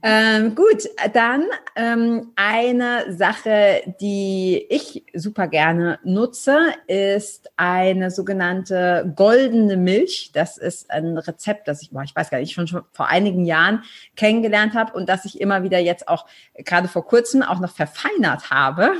Ähm, 0.00 0.54
gut, 0.54 0.84
dann 1.12 1.44
ähm, 1.74 2.30
eine 2.36 3.12
Sache, 3.12 3.82
die 4.00 4.64
ich 4.70 5.04
super 5.12 5.48
gerne 5.48 5.98
nutze, 6.04 6.56
ist 6.86 7.50
eine 7.56 8.12
sogenannte 8.12 9.12
goldene 9.16 9.76
Milch. 9.76 10.30
Das 10.32 10.56
ist 10.56 10.88
ein 10.92 11.18
Rezept, 11.18 11.66
das 11.66 11.82
ich, 11.82 11.90
boah, 11.90 12.04
ich 12.04 12.14
weiß 12.14 12.30
gar 12.30 12.38
nicht, 12.38 12.54
schon, 12.54 12.68
schon 12.68 12.84
vor 12.92 13.08
einigen 13.08 13.44
Jahren 13.44 13.82
kennengelernt 14.14 14.74
habe 14.74 14.92
und 14.92 15.08
das 15.08 15.24
ich 15.24 15.40
immer 15.40 15.64
wieder 15.64 15.80
jetzt 15.80 16.06
auch 16.06 16.26
gerade 16.54 16.86
vor 16.86 17.04
kurzem 17.04 17.42
auch 17.42 17.58
noch 17.58 17.74
verfeinert 17.74 18.50
habe. 18.50 18.92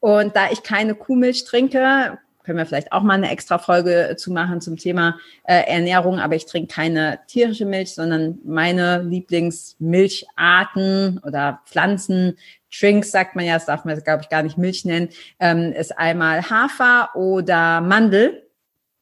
Und 0.00 0.36
da 0.36 0.50
ich 0.50 0.62
keine 0.62 0.94
Kuhmilch 0.94 1.44
trinke, 1.44 2.18
können 2.44 2.58
wir 2.58 2.66
vielleicht 2.66 2.92
auch 2.92 3.02
mal 3.02 3.14
eine 3.14 3.30
extra 3.30 3.58
Folge 3.58 4.10
äh, 4.10 4.16
zu 4.16 4.30
machen 4.30 4.60
zum 4.60 4.76
Thema 4.76 5.18
äh, 5.44 5.62
Ernährung, 5.66 6.20
aber 6.20 6.36
ich 6.36 6.46
trinke 6.46 6.72
keine 6.72 7.18
tierische 7.26 7.64
Milch, 7.64 7.92
sondern 7.94 8.38
meine 8.44 9.02
Lieblingsmilcharten 9.02 11.20
oder 11.24 11.62
Pflanzen, 11.66 12.36
Drinks 12.78 13.10
sagt 13.10 13.34
man 13.36 13.44
ja, 13.44 13.54
das 13.54 13.66
darf 13.66 13.84
man 13.84 13.98
glaube 14.00 14.22
ich 14.22 14.28
gar 14.28 14.42
nicht 14.42 14.58
Milch 14.58 14.84
nennen, 14.84 15.08
ähm, 15.40 15.72
ist 15.72 15.96
einmal 15.96 16.50
Hafer 16.50 17.10
oder 17.14 17.80
Mandel. 17.80 18.42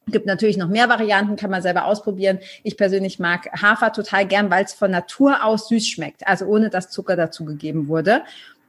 Gibt 0.07 0.25
natürlich 0.25 0.57
noch 0.57 0.67
mehr 0.67 0.89
Varianten, 0.89 1.37
kann 1.37 1.49
man 1.49 1.61
selber 1.61 1.85
ausprobieren. 1.85 2.39
Ich 2.63 2.75
persönlich 2.75 3.19
mag 3.19 3.49
Hafer 3.61 3.93
total 3.93 4.27
gern, 4.27 4.51
weil 4.51 4.65
es 4.65 4.73
von 4.73 4.91
Natur 4.91 5.45
aus 5.45 5.69
süß 5.69 5.87
schmeckt, 5.87 6.27
also 6.27 6.45
ohne 6.45 6.69
dass 6.69 6.89
Zucker 6.89 7.15
dazugegeben 7.15 7.87
wurde. 7.87 8.23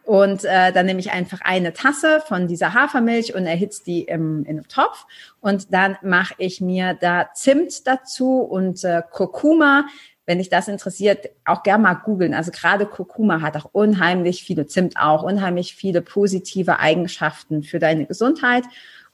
Und 0.05 0.45
äh, 0.45 0.73
dann 0.73 0.87
nehme 0.87 1.01
ich 1.01 1.13
einfach 1.13 1.41
eine 1.43 1.73
Tasse 1.73 2.23
von 2.27 2.47
dieser 2.47 2.75
Hafermilch 2.75 3.35
und 3.35 3.47
erhitze 3.47 3.85
die 3.85 4.03
im, 4.03 4.45
in 4.45 4.59
einem 4.59 4.69
Topf. 4.69 5.07
Und 5.41 5.73
dann 5.73 5.97
mache 6.03 6.35
ich 6.39 6.61
mir 6.61 6.95
da 6.95 7.31
Zimt 7.35 7.87
dazu 7.87 8.41
und 8.41 8.85
äh, 8.85 9.03
Kurkuma. 9.11 9.87
Wenn 10.27 10.39
dich 10.39 10.49
das 10.49 10.69
interessiert, 10.69 11.31
auch 11.45 11.63
gerne 11.63 11.83
mal 11.83 11.95
googeln. 11.95 12.35
Also 12.35 12.51
gerade 12.51 12.87
Kurkuma 12.87 13.41
hat 13.41 13.57
auch 13.57 13.69
unheimlich 13.73 14.43
viele, 14.45 14.67
Zimt 14.67 14.97
auch, 14.99 15.23
unheimlich 15.23 15.75
viele 15.75 16.03
positive 16.03 16.79
Eigenschaften 16.79 17.63
für 17.63 17.79
deine 17.79 18.07
Gesundheit. 18.07 18.65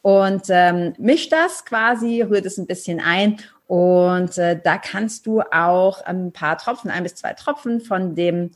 Und 0.03 0.45
ähm, 0.49 0.95
misch 0.99 1.29
das 1.29 1.65
quasi, 1.65 2.23
rührt 2.23 2.47
es 2.47 2.59
ein 2.59 2.67
bisschen 2.67 3.01
ein 3.01 3.39
und 3.71 4.37
äh, 4.37 4.61
da 4.61 4.79
kannst 4.79 5.27
du 5.27 5.43
auch 5.43 6.01
ein 6.05 6.33
paar 6.33 6.59
Tropfen, 6.59 6.91
ein 6.91 7.05
bis 7.05 7.15
zwei 7.15 7.35
Tropfen 7.35 7.81
von 7.81 8.17
dem 8.17 8.51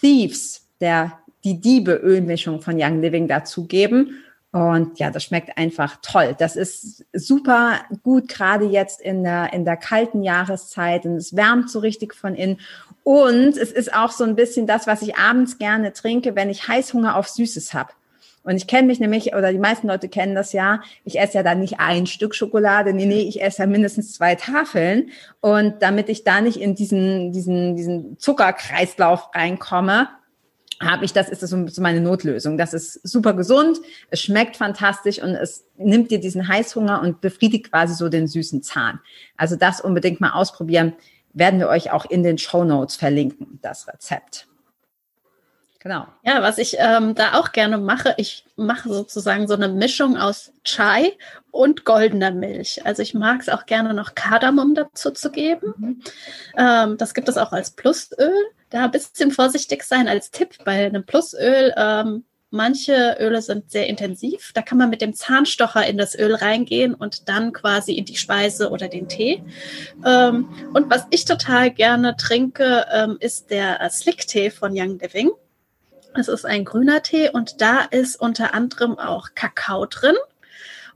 Thieves, 0.00 0.68
der 0.80 1.18
die 1.44 1.60
Diebe-Ölmischung 1.60 2.60
von 2.60 2.76
Young 2.78 3.00
Living 3.00 3.28
dazugeben. 3.28 4.22
Und 4.52 4.98
ja, 4.98 5.10
das 5.10 5.24
schmeckt 5.24 5.56
einfach 5.56 5.98
toll. 6.02 6.34
Das 6.36 6.56
ist 6.56 7.04
super 7.12 7.80
gut, 8.02 8.28
gerade 8.28 8.64
jetzt 8.64 9.00
in 9.00 9.22
der, 9.22 9.52
in 9.52 9.64
der 9.64 9.76
kalten 9.76 10.22
Jahreszeit. 10.22 11.04
Und 11.04 11.16
es 11.16 11.36
wärmt 11.36 11.70
so 11.70 11.78
richtig 11.78 12.14
von 12.14 12.34
innen. 12.34 12.58
Und 13.04 13.56
es 13.56 13.70
ist 13.70 13.94
auch 13.94 14.10
so 14.10 14.24
ein 14.24 14.34
bisschen 14.34 14.66
das, 14.66 14.86
was 14.86 15.02
ich 15.02 15.16
abends 15.16 15.58
gerne 15.58 15.92
trinke, 15.92 16.34
wenn 16.34 16.50
ich 16.50 16.66
Heißhunger 16.66 17.16
auf 17.16 17.28
Süßes 17.28 17.74
habe. 17.74 17.92
Und 18.42 18.56
ich 18.56 18.66
kenne 18.66 18.86
mich 18.86 19.00
nämlich, 19.00 19.34
oder 19.34 19.52
die 19.52 19.58
meisten 19.58 19.86
Leute 19.86 20.08
kennen 20.08 20.34
das 20.34 20.52
ja, 20.52 20.80
ich 21.04 21.20
esse 21.20 21.34
ja 21.34 21.42
dann 21.42 21.60
nicht 21.60 21.78
ein 21.78 22.06
Stück 22.06 22.34
Schokolade, 22.34 22.94
nee, 22.94 23.04
nee, 23.04 23.20
ich 23.20 23.42
esse 23.42 23.62
ja 23.62 23.66
mindestens 23.66 24.14
zwei 24.14 24.34
Tafeln. 24.34 25.10
Und 25.40 25.82
damit 25.82 26.08
ich 26.08 26.24
da 26.24 26.40
nicht 26.40 26.58
in 26.58 26.74
diesen, 26.74 27.32
diesen, 27.32 27.76
diesen 27.76 28.18
Zuckerkreislauf 28.18 29.28
reinkomme, 29.34 30.08
habe 30.80 31.04
ich 31.04 31.12
das, 31.12 31.28
ist 31.28 31.42
das 31.42 31.50
so 31.50 31.82
meine 31.82 32.00
Notlösung. 32.00 32.56
Das 32.56 32.72
ist 32.72 33.06
super 33.06 33.34
gesund, 33.34 33.78
es 34.10 34.20
schmeckt 34.22 34.56
fantastisch 34.56 35.22
und 35.22 35.30
es 35.30 35.66
nimmt 35.76 36.10
dir 36.10 36.20
diesen 36.20 36.48
Heißhunger 36.48 37.02
und 37.02 37.20
befriedigt 37.20 37.70
quasi 37.70 37.94
so 37.94 38.08
den 38.08 38.26
süßen 38.26 38.62
Zahn. 38.62 39.00
Also 39.36 39.56
das 39.56 39.80
unbedingt 39.80 40.20
mal 40.20 40.32
ausprobieren. 40.32 40.94
Werden 41.32 41.60
wir 41.60 41.68
euch 41.68 41.92
auch 41.92 42.06
in 42.06 42.22
den 42.22 42.38
Show 42.38 42.64
Notes 42.64 42.96
verlinken, 42.96 43.58
das 43.62 43.86
Rezept. 43.86 44.48
Genau. 45.82 46.06
Ja, 46.24 46.42
was 46.42 46.58
ich 46.58 46.76
ähm, 46.78 47.14
da 47.14 47.38
auch 47.40 47.52
gerne 47.52 47.78
mache, 47.78 48.14
ich 48.18 48.44
mache 48.56 48.90
sozusagen 48.90 49.48
so 49.48 49.54
eine 49.54 49.68
Mischung 49.68 50.18
aus 50.18 50.52
Chai 50.62 51.16
und 51.50 51.86
goldener 51.86 52.32
Milch. 52.32 52.84
Also 52.84 53.00
ich 53.00 53.14
mag 53.14 53.40
es 53.40 53.48
auch 53.48 53.64
gerne 53.64 53.94
noch 53.94 54.14
Kardamom 54.14 54.74
dazu 54.74 55.10
zu 55.10 55.30
geben. 55.30 55.74
Mhm. 55.78 56.02
Ähm, 56.58 56.98
das 56.98 57.14
gibt 57.14 57.30
es 57.30 57.38
auch 57.38 57.52
als 57.52 57.70
Plusöl. 57.70 58.34
Da 58.70 58.84
ein 58.84 58.90
bisschen 58.90 59.32
vorsichtig 59.32 59.82
sein 59.82 60.08
als 60.08 60.30
Tipp 60.30 60.56
bei 60.64 60.86
einem 60.86 61.04
Plusöl. 61.04 61.74
Ähm, 61.76 62.24
manche 62.50 63.16
Öle 63.20 63.42
sind 63.42 63.70
sehr 63.70 63.88
intensiv. 63.88 64.52
Da 64.54 64.62
kann 64.62 64.78
man 64.78 64.90
mit 64.90 65.00
dem 65.00 65.12
Zahnstocher 65.12 65.86
in 65.86 65.98
das 65.98 66.16
Öl 66.16 66.34
reingehen 66.34 66.94
und 66.94 67.28
dann 67.28 67.52
quasi 67.52 67.94
in 67.94 68.04
die 68.04 68.16
Speise 68.16 68.70
oder 68.70 68.88
den 68.88 69.08
Tee. 69.08 69.42
Ähm, 70.06 70.48
und 70.72 70.88
was 70.88 71.06
ich 71.10 71.24
total 71.24 71.70
gerne 71.70 72.16
trinke, 72.16 72.86
ähm, 72.92 73.16
ist 73.20 73.50
der 73.50 73.88
Slick-Tee 73.90 74.50
von 74.50 74.72
Young 74.72 74.98
Living. 74.98 75.30
Es 76.14 76.28
ist 76.28 76.44
ein 76.44 76.64
grüner 76.64 77.02
Tee 77.02 77.28
und 77.30 77.60
da 77.60 77.80
ist 77.80 78.16
unter 78.20 78.54
anderem 78.54 78.98
auch 78.98 79.28
Kakao 79.34 79.86
drin 79.86 80.16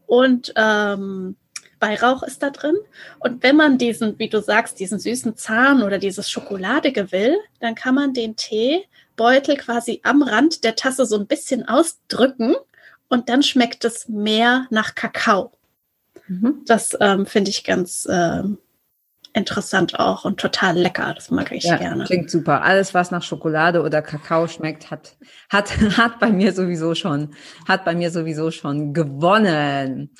und 0.07 0.53
ähm, 0.57 1.37
Weihrauch 1.85 2.23
ist 2.23 2.43
da 2.43 2.51
drin. 2.51 2.77
Und 3.19 3.43
wenn 3.43 3.57
man 3.57 3.79
diesen, 3.79 4.19
wie 4.19 4.29
du 4.29 4.41
sagst, 4.41 4.81
diesen 4.81 4.99
süßen 4.99 5.37
Zahn 5.37 5.83
oder 5.83 5.99
dieses 5.99 6.31
Schokoladige 6.31 7.13
will, 7.13 7.37
dann 7.61 7.75
kann 7.75 7.95
man 7.95 8.15
den 8.15 8.37
Teebeutel 8.37 9.57
quasi 9.57 10.01
am 10.03 10.23
Rand 10.23 10.65
der 10.65 10.77
Tasse 10.77 11.05
so 11.07 11.19
ein 11.19 11.27
bisschen 11.27 11.69
ausdrücken 11.69 12.55
und 13.09 13.29
dann 13.29 13.43
schmeckt 13.43 13.85
es 13.85 14.09
mehr 14.09 14.67
nach 14.71 14.95
Kakao. 14.95 15.53
Mhm. 16.27 16.63
Das 16.67 16.97
ähm, 17.01 17.27
finde 17.27 17.51
ich 17.51 17.65
ganz 17.65 18.09
ähm, 18.11 18.59
interessant 19.35 19.99
auch 19.99 20.25
und 20.25 20.41
total 20.41 20.79
lecker. 20.79 21.13
Das 21.15 21.31
mag 21.31 21.53
ich 21.53 21.65
ja, 21.65 21.77
gerne. 21.77 22.05
Klingt 22.05 22.31
super. 22.31 22.63
Alles, 22.63 22.95
was 22.95 23.11
nach 23.11 23.23
Schokolade 23.23 23.83
oder 23.83 24.01
Kakao 24.01 24.47
schmeckt, 24.47 24.91
hat, 24.91 25.17
hat, 25.51 25.77
hat 25.99 26.21
bei 26.21 26.31
mir 26.31 26.53
sowieso 26.53 26.95
schon, 26.95 27.35
hat 27.69 27.85
bei 27.85 27.95
mir 27.95 28.11
sowieso 28.11 28.51
schon 28.51 28.95
gewonnen. 28.95 30.11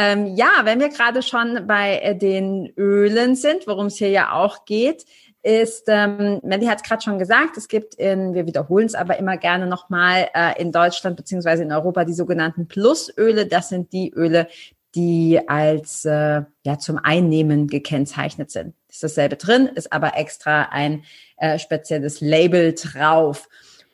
Ähm, 0.00 0.36
ja, 0.36 0.60
wenn 0.62 0.78
wir 0.78 0.90
gerade 0.90 1.22
schon 1.22 1.66
bei 1.66 1.98
äh, 1.98 2.16
den 2.16 2.72
Ölen 2.76 3.34
sind, 3.34 3.66
worum 3.66 3.86
es 3.86 3.96
hier 3.96 4.10
ja 4.10 4.30
auch 4.30 4.64
geht, 4.64 5.04
ist, 5.42 5.86
ähm, 5.88 6.38
Melly 6.44 6.66
hat 6.66 6.82
es 6.82 6.88
gerade 6.88 7.02
schon 7.02 7.18
gesagt, 7.18 7.56
es 7.56 7.66
gibt 7.66 7.96
in, 7.96 8.32
wir 8.32 8.46
wiederholen 8.46 8.86
es 8.86 8.94
aber 8.94 9.18
immer 9.18 9.36
gerne 9.36 9.66
nochmal, 9.66 10.28
äh, 10.34 10.62
in 10.62 10.70
Deutschland 10.70 11.16
beziehungsweise 11.16 11.64
in 11.64 11.72
Europa 11.72 12.04
die 12.04 12.12
sogenannten 12.12 12.68
Plusöle. 12.68 13.46
Das 13.46 13.70
sind 13.70 13.92
die 13.92 14.12
Öle, 14.14 14.46
die 14.94 15.40
als 15.48 16.04
äh, 16.04 16.42
ja 16.64 16.78
zum 16.78 16.98
Einnehmen 17.02 17.66
gekennzeichnet 17.66 18.52
sind. 18.52 18.74
Ist 18.88 19.02
dasselbe 19.02 19.34
drin, 19.34 19.66
ist 19.66 19.92
aber 19.92 20.16
extra 20.16 20.68
ein 20.70 21.02
äh, 21.38 21.58
spezielles 21.58 22.20
Label 22.20 22.72
drauf. 22.72 23.48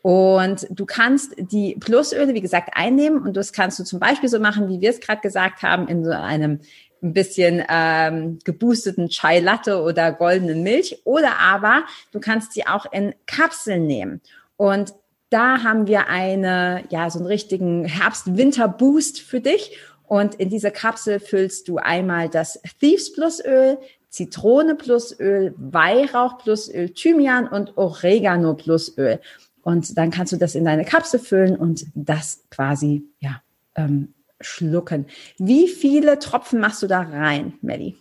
Und 0.04 0.66
du 0.68 0.84
kannst 0.84 1.34
die 1.38 1.76
Plusöle, 1.80 2.34
wie 2.34 2.42
gesagt, 2.42 2.72
einnehmen 2.74 3.22
und 3.22 3.38
das 3.38 3.54
kannst 3.54 3.78
du 3.78 3.84
zum 3.84 4.00
Beispiel 4.00 4.28
so 4.28 4.38
machen, 4.38 4.68
wie 4.68 4.82
wir 4.82 4.90
es 4.90 5.00
gerade 5.00 5.22
gesagt 5.22 5.62
haben, 5.62 5.88
in 5.88 6.04
so 6.04 6.10
einem 6.10 6.60
ein 7.02 7.14
bisschen 7.14 7.64
ähm, 7.70 8.38
geboosteten 8.44 9.08
Chai 9.08 9.40
Latte 9.40 9.80
oder 9.80 10.12
goldenen 10.12 10.62
Milch. 10.62 11.00
Oder 11.04 11.38
aber 11.40 11.84
du 12.12 12.20
kannst 12.20 12.52
sie 12.52 12.66
auch 12.66 12.84
in 12.92 13.14
Kapseln 13.24 13.86
nehmen. 13.86 14.20
Und 14.58 14.92
da 15.30 15.62
haben 15.62 15.86
wir 15.86 16.08
eine, 16.08 16.84
ja, 16.90 17.08
so 17.08 17.18
einen 17.18 17.26
richtigen 17.26 17.86
Herbst-Winter-Boost 17.86 19.22
für 19.22 19.40
dich. 19.40 19.78
Und 20.06 20.34
in 20.34 20.50
diese 20.50 20.70
Kapsel 20.70 21.18
füllst 21.18 21.66
du 21.66 21.78
einmal 21.78 22.28
das 22.28 22.60
Thieves 22.78 23.10
Plus 23.14 23.42
Öl, 23.42 23.78
Zitrone 24.10 24.74
Plus 24.74 25.18
Öl, 25.18 25.54
Weihrauch 25.56 26.36
Plus 26.36 26.68
Öl, 26.68 26.90
Thymian 26.90 27.48
und 27.48 27.78
Oregano 27.78 28.52
Plus 28.52 28.98
Öl. 28.98 29.18
Und 29.64 29.96
dann 29.96 30.10
kannst 30.10 30.32
du 30.32 30.36
das 30.36 30.54
in 30.54 30.64
deine 30.64 30.84
Kapsel 30.84 31.18
füllen 31.18 31.56
und 31.56 31.86
das 31.94 32.44
quasi, 32.50 33.02
ja, 33.18 33.42
ähm, 33.74 34.14
schlucken. 34.40 35.06
Wie 35.38 35.68
viele 35.68 36.18
Tropfen 36.18 36.60
machst 36.60 36.82
du 36.82 36.86
da 36.86 37.00
rein, 37.00 37.54
Melly? 37.62 37.96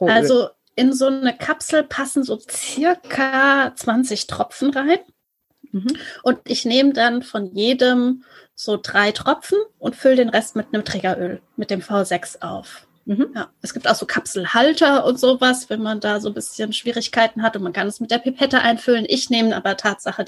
Also 0.00 0.48
in 0.76 0.94
so 0.94 1.06
eine 1.06 1.36
Kapsel 1.36 1.82
passen 1.82 2.24
so 2.24 2.38
circa 2.38 3.74
20 3.76 4.26
Tropfen 4.26 4.70
rein. 4.70 4.98
Mhm. 5.72 5.96
Und 6.22 6.38
ich 6.44 6.64
nehme 6.64 6.94
dann 6.94 7.22
von 7.22 7.54
jedem 7.54 8.24
so 8.54 8.78
drei 8.82 9.12
Tropfen 9.12 9.58
und 9.78 9.96
fülle 9.96 10.16
den 10.16 10.30
Rest 10.30 10.56
mit 10.56 10.68
einem 10.72 10.84
Trägeröl, 10.84 11.42
mit 11.56 11.70
dem 11.70 11.80
V6 11.80 12.40
auf. 12.40 12.86
Mhm. 13.04 13.32
Ja, 13.34 13.50
es 13.60 13.74
gibt 13.74 13.88
auch 13.88 13.94
so 13.94 14.06
Kapselhalter 14.06 15.04
und 15.04 15.20
sowas, 15.20 15.68
wenn 15.68 15.82
man 15.82 16.00
da 16.00 16.20
so 16.20 16.28
ein 16.28 16.34
bisschen 16.34 16.72
Schwierigkeiten 16.72 17.42
hat 17.42 17.56
und 17.56 17.62
man 17.62 17.72
kann 17.74 17.86
es 17.86 18.00
mit 18.00 18.10
der 18.10 18.18
Pipette 18.18 18.60
einfüllen. 18.60 19.04
Ich 19.06 19.28
nehme 19.28 19.54
aber 19.54 19.76
Tatsache 19.76 20.24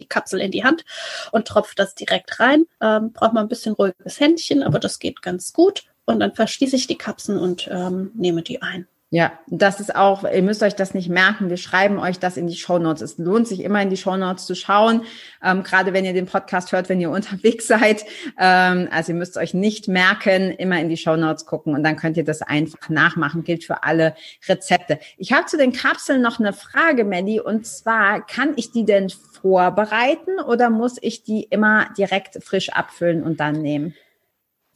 die 0.00 0.06
Kapsel 0.06 0.40
in 0.40 0.50
die 0.50 0.64
Hand 0.64 0.84
und 1.32 1.46
tropfe 1.46 1.74
das 1.76 1.94
direkt 1.94 2.40
rein. 2.40 2.66
Ähm, 2.80 3.12
braucht 3.12 3.32
man 3.32 3.44
ein 3.44 3.48
bisschen 3.48 3.74
ruhiges 3.74 4.20
Händchen, 4.20 4.62
aber 4.62 4.78
das 4.78 4.98
geht 4.98 5.22
ganz 5.22 5.52
gut. 5.52 5.84
Und 6.04 6.20
dann 6.20 6.34
verschließe 6.34 6.76
ich 6.76 6.86
die 6.86 6.96
Kapseln 6.98 7.38
und 7.38 7.68
ähm, 7.70 8.12
nehme 8.14 8.42
die 8.42 8.62
ein. 8.62 8.86
Ja, 9.10 9.32
das 9.46 9.80
ist 9.80 9.96
auch, 9.96 10.24
ihr 10.24 10.42
müsst 10.42 10.62
euch 10.62 10.76
das 10.76 10.92
nicht 10.92 11.08
merken. 11.08 11.48
Wir 11.48 11.56
schreiben 11.56 11.98
euch 11.98 12.18
das 12.18 12.36
in 12.36 12.46
die 12.46 12.56
Show 12.56 12.78
Notes. 12.78 13.00
Es 13.00 13.16
lohnt 13.16 13.48
sich 13.48 13.60
immer 13.60 13.80
in 13.80 13.88
die 13.88 13.96
Show 13.96 14.18
Notes 14.18 14.44
zu 14.44 14.54
schauen, 14.54 15.02
ähm, 15.42 15.62
gerade 15.62 15.94
wenn 15.94 16.04
ihr 16.04 16.12
den 16.12 16.26
Podcast 16.26 16.72
hört, 16.72 16.90
wenn 16.90 17.00
ihr 17.00 17.10
unterwegs 17.18 17.66
seid. 17.66 18.04
Ähm, 18.38 18.86
also 18.92 19.12
ihr 19.12 19.18
müsst 19.18 19.38
euch 19.38 19.54
nicht 19.54 19.88
merken, 19.88 20.50
immer 20.50 20.78
in 20.78 20.90
die 20.90 20.98
Show 20.98 21.16
Notes 21.16 21.46
gucken 21.46 21.74
und 21.74 21.82
dann 21.84 21.96
könnt 21.96 22.18
ihr 22.18 22.24
das 22.24 22.42
einfach 22.42 22.90
nachmachen. 22.90 23.44
Gilt 23.44 23.64
für 23.64 23.82
alle 23.82 24.14
Rezepte. 24.46 24.98
Ich 25.16 25.32
habe 25.32 25.46
zu 25.46 25.56
den 25.56 25.72
Kapseln 25.72 26.20
noch 26.20 26.38
eine 26.38 26.52
Frage, 26.52 27.04
Melly, 27.04 27.40
und 27.40 27.66
zwar, 27.66 28.26
kann 28.26 28.52
ich 28.56 28.72
die 28.72 28.84
denn 28.84 29.08
vorbereiten 29.08 30.38
oder 30.38 30.68
muss 30.68 30.96
ich 31.00 31.22
die 31.22 31.44
immer 31.44 31.88
direkt 31.96 32.44
frisch 32.44 32.68
abfüllen 32.68 33.22
und 33.22 33.40
dann 33.40 33.62
nehmen? 33.62 33.94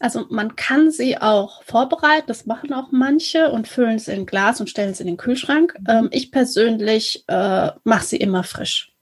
Also 0.02 0.26
man 0.30 0.56
kann 0.56 0.90
sie 0.90 1.16
auch 1.16 1.62
vorbereiten, 1.62 2.26
das 2.26 2.44
machen 2.44 2.72
auch 2.72 2.90
manche 2.90 3.52
und 3.52 3.68
füllen 3.68 4.00
sie 4.00 4.12
in 4.12 4.26
Glas 4.26 4.60
und 4.60 4.68
stellen 4.68 4.94
sie 4.94 5.04
in 5.04 5.06
den 5.06 5.16
Kühlschrank. 5.16 5.76
Mhm. 5.78 5.86
Ähm, 5.88 6.08
ich 6.10 6.32
persönlich 6.32 7.22
äh, 7.28 7.70
mache 7.84 8.04
sie 8.04 8.16
immer 8.16 8.42
frisch. 8.42 8.92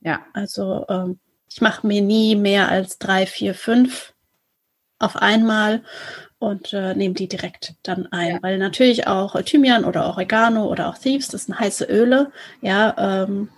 Ja. 0.00 0.20
Also 0.32 0.86
ähm, 0.88 1.18
ich 1.50 1.60
mache 1.60 1.86
mir 1.86 2.00
nie 2.00 2.34
mehr 2.34 2.70
als 2.70 2.98
drei, 2.98 3.26
vier, 3.26 3.54
fünf 3.54 4.14
auf 4.98 5.16
einmal 5.16 5.82
und 6.38 6.72
äh, 6.72 6.94
nehme 6.94 7.14
die 7.14 7.28
direkt 7.28 7.74
dann 7.82 8.06
ein, 8.06 8.36
ja. 8.36 8.38
weil 8.40 8.56
natürlich 8.56 9.06
auch 9.06 9.38
Thymian 9.42 9.84
oder 9.84 10.06
Oregano 10.06 10.66
oder 10.66 10.88
auch 10.88 10.96
Thieves, 10.96 11.28
das 11.28 11.44
sind 11.44 11.60
heiße 11.60 11.84
Öle, 11.84 12.32
ja, 12.62 12.94
ähm, 12.96 13.50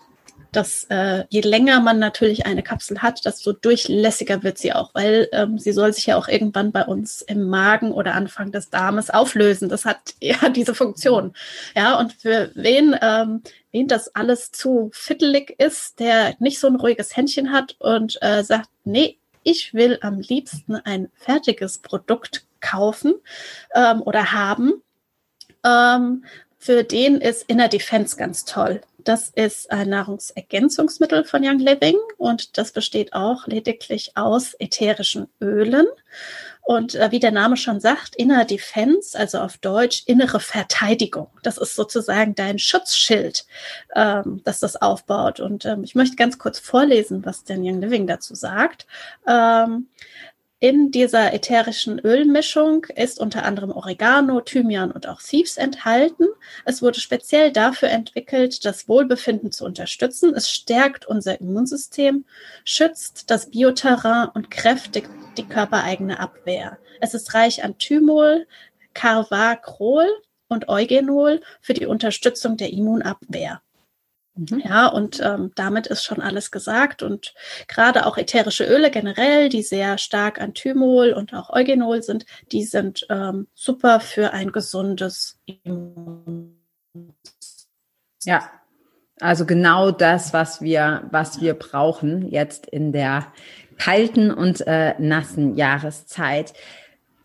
dass 0.52 0.84
äh, 0.84 1.24
je 1.28 1.40
länger 1.40 1.80
man 1.80 1.98
natürlich 1.98 2.46
eine 2.46 2.62
Kapsel 2.62 3.02
hat, 3.02 3.24
desto 3.24 3.52
durchlässiger 3.52 4.42
wird 4.42 4.58
sie 4.58 4.72
auch, 4.72 4.94
weil 4.94 5.28
ähm, 5.32 5.58
sie 5.58 5.72
soll 5.72 5.92
sich 5.92 6.06
ja 6.06 6.16
auch 6.16 6.28
irgendwann 6.28 6.72
bei 6.72 6.84
uns 6.84 7.22
im 7.22 7.48
Magen 7.48 7.92
oder 7.92 8.14
Anfang 8.14 8.52
des 8.52 8.70
Darmes 8.70 9.10
auflösen. 9.10 9.68
Das 9.68 9.84
hat 9.84 10.14
ja 10.20 10.48
diese 10.48 10.74
Funktion. 10.74 11.34
Ja, 11.76 11.98
und 11.98 12.12
für 12.12 12.50
wen, 12.54 12.96
ähm, 13.00 13.42
wen 13.72 13.88
das 13.88 14.14
alles 14.14 14.50
zu 14.50 14.90
fittelig 14.92 15.54
ist, 15.58 16.00
der 16.00 16.34
nicht 16.38 16.60
so 16.60 16.66
ein 16.66 16.76
ruhiges 16.76 17.16
Händchen 17.16 17.52
hat 17.52 17.76
und 17.78 18.18
äh, 18.20 18.42
sagt, 18.42 18.68
nee, 18.84 19.18
ich 19.42 19.72
will 19.72 19.98
am 20.02 20.20
liebsten 20.20 20.76
ein 20.76 21.08
fertiges 21.14 21.78
Produkt 21.78 22.44
kaufen 22.60 23.14
ähm, 23.74 24.02
oder 24.02 24.32
haben. 24.32 24.82
Ähm, 25.64 26.24
für 26.58 26.84
den 26.84 27.16
ist 27.16 27.44
Inner 27.48 27.68
Defense 27.68 28.16
ganz 28.16 28.44
toll. 28.44 28.82
Das 29.04 29.28
ist 29.28 29.70
ein 29.70 29.88
Nahrungsergänzungsmittel 29.90 31.24
von 31.24 31.44
Young 31.44 31.58
Living 31.58 31.96
und 32.18 32.58
das 32.58 32.72
besteht 32.72 33.12
auch 33.12 33.46
lediglich 33.46 34.16
aus 34.16 34.54
ätherischen 34.58 35.28
Ölen. 35.40 35.86
Und 36.62 36.94
äh, 36.94 37.10
wie 37.10 37.18
der 37.18 37.32
Name 37.32 37.56
schon 37.56 37.80
sagt, 37.80 38.14
Inner 38.14 38.44
Defense, 38.44 39.18
also 39.18 39.38
auf 39.38 39.58
Deutsch 39.58 40.04
innere 40.06 40.38
Verteidigung. 40.38 41.28
Das 41.42 41.58
ist 41.58 41.74
sozusagen 41.74 42.34
dein 42.34 42.58
Schutzschild, 42.58 43.44
ähm, 43.96 44.40
dass 44.44 44.60
das 44.60 44.80
aufbaut. 44.80 45.40
Und 45.40 45.64
ähm, 45.64 45.82
ich 45.82 45.94
möchte 45.94 46.16
ganz 46.16 46.38
kurz 46.38 46.58
vorlesen, 46.58 47.24
was 47.24 47.44
denn 47.44 47.62
Young 47.64 47.80
Living 47.80 48.06
dazu 48.06 48.34
sagt. 48.34 48.86
Ähm, 49.26 49.88
in 50.60 50.90
dieser 50.90 51.32
ätherischen 51.32 51.98
Ölmischung 51.98 52.84
ist 52.94 53.18
unter 53.18 53.44
anderem 53.44 53.70
Oregano, 53.70 54.42
Thymian 54.42 54.92
und 54.92 55.08
auch 55.08 55.22
Thieves 55.22 55.56
enthalten. 55.56 56.26
Es 56.66 56.82
wurde 56.82 57.00
speziell 57.00 57.50
dafür 57.50 57.88
entwickelt, 57.88 58.66
das 58.66 58.86
Wohlbefinden 58.86 59.52
zu 59.52 59.64
unterstützen. 59.64 60.34
Es 60.34 60.50
stärkt 60.50 61.06
unser 61.06 61.40
Immunsystem, 61.40 62.26
schützt 62.64 63.30
das 63.30 63.50
Bioterrain 63.50 64.28
und 64.28 64.50
kräftigt 64.50 65.08
die 65.38 65.48
körpereigene 65.48 66.20
Abwehr. 66.20 66.76
Es 67.00 67.14
ist 67.14 67.32
reich 67.32 67.64
an 67.64 67.78
Thymol, 67.78 68.46
Carvacrol 68.92 70.06
und 70.48 70.68
Eugenol 70.68 71.40
für 71.62 71.72
die 71.72 71.86
Unterstützung 71.86 72.58
der 72.58 72.70
Immunabwehr. 72.70 73.62
Mhm. 74.36 74.62
Ja, 74.64 74.86
und 74.86 75.20
ähm, 75.20 75.52
damit 75.54 75.86
ist 75.86 76.04
schon 76.04 76.20
alles 76.20 76.50
gesagt. 76.50 77.02
Und 77.02 77.34
gerade 77.68 78.06
auch 78.06 78.16
ätherische 78.16 78.64
Öle 78.64 78.90
generell, 78.90 79.48
die 79.48 79.62
sehr 79.62 79.98
stark 79.98 80.40
an 80.40 80.54
Thymol 80.54 81.12
und 81.12 81.34
auch 81.34 81.50
Eugenol 81.50 82.02
sind, 82.02 82.26
die 82.52 82.64
sind 82.64 83.06
ähm, 83.10 83.48
super 83.54 84.00
für 84.00 84.32
ein 84.32 84.52
gesundes. 84.52 85.38
Ja, 88.24 88.50
also 89.20 89.46
genau 89.46 89.90
das, 89.90 90.32
was 90.32 90.62
wir, 90.62 91.08
was 91.10 91.40
wir 91.40 91.54
brauchen 91.54 92.30
jetzt 92.30 92.66
in 92.66 92.92
der 92.92 93.26
kalten 93.78 94.30
und 94.30 94.66
äh, 94.66 94.94
nassen 94.98 95.56
Jahreszeit. 95.56 96.52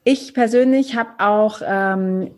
Ich 0.03 0.33
persönlich 0.33 0.95
habe 0.95 1.11
auch 1.19 1.61
ähm, 1.65 2.31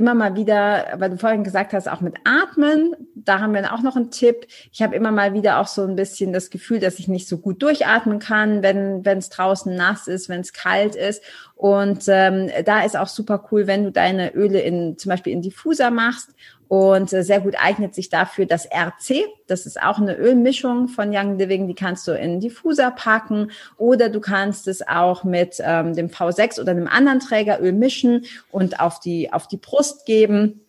immer 0.00 0.14
mal 0.14 0.34
wieder, 0.34 0.86
weil 0.96 1.10
du 1.10 1.18
vorhin 1.18 1.44
gesagt 1.44 1.74
hast, 1.74 1.88
auch 1.88 2.00
mit 2.00 2.14
Atmen, 2.24 2.96
da 3.14 3.38
haben 3.40 3.52
wir 3.52 3.70
auch 3.74 3.82
noch 3.82 3.96
einen 3.96 4.10
Tipp. 4.10 4.46
Ich 4.72 4.80
habe 4.80 4.96
immer 4.96 5.12
mal 5.12 5.34
wieder 5.34 5.58
auch 5.58 5.66
so 5.66 5.82
ein 5.82 5.94
bisschen 5.94 6.32
das 6.32 6.48
Gefühl, 6.48 6.80
dass 6.80 6.98
ich 6.98 7.06
nicht 7.06 7.28
so 7.28 7.36
gut 7.36 7.62
durchatmen 7.62 8.18
kann, 8.18 8.62
wenn 8.62 9.04
wenn 9.04 9.18
es 9.18 9.28
draußen 9.28 9.76
nass 9.76 10.08
ist, 10.08 10.30
wenn 10.30 10.40
es 10.40 10.54
kalt 10.54 10.96
ist. 10.96 11.22
Und 11.54 12.04
ähm, 12.08 12.50
da 12.64 12.82
ist 12.82 12.96
auch 12.96 13.08
super 13.08 13.46
cool, 13.52 13.66
wenn 13.66 13.84
du 13.84 13.92
deine 13.92 14.34
Öle 14.34 14.60
in 14.60 14.96
zum 14.96 15.10
Beispiel 15.10 15.34
in 15.34 15.42
Diffuser 15.42 15.90
machst 15.90 16.30
und 16.70 17.12
äh, 17.12 17.24
sehr 17.24 17.40
gut 17.40 17.56
eignet 17.60 17.96
sich 17.96 18.10
dafür 18.10 18.46
das 18.46 18.64
RC. 18.64 19.26
Das 19.48 19.66
ist 19.66 19.82
auch 19.82 19.98
eine 19.98 20.16
Ölmischung 20.16 20.86
von 20.86 21.10
Young 21.12 21.36
Living. 21.36 21.66
Die 21.66 21.74
kannst 21.74 22.06
du 22.06 22.12
in 22.12 22.38
Diffuser 22.38 22.92
packen 22.92 23.50
oder 23.76 24.08
du 24.08 24.20
kannst 24.20 24.68
es 24.68 24.86
auch 24.86 25.24
mit 25.24 25.56
ähm, 25.64 25.96
dem 25.96 26.10
V6 26.10 26.60
oder 26.60 26.70
einem 26.70 26.86
anderen 26.86 27.18
Trägeröl 27.18 27.72
mischen 27.72 28.24
und 28.52 28.78
auf 28.78 29.00
die, 29.00 29.32
auf 29.32 29.48
die 29.48 29.56
Brust 29.56 30.06
geben. 30.06 30.60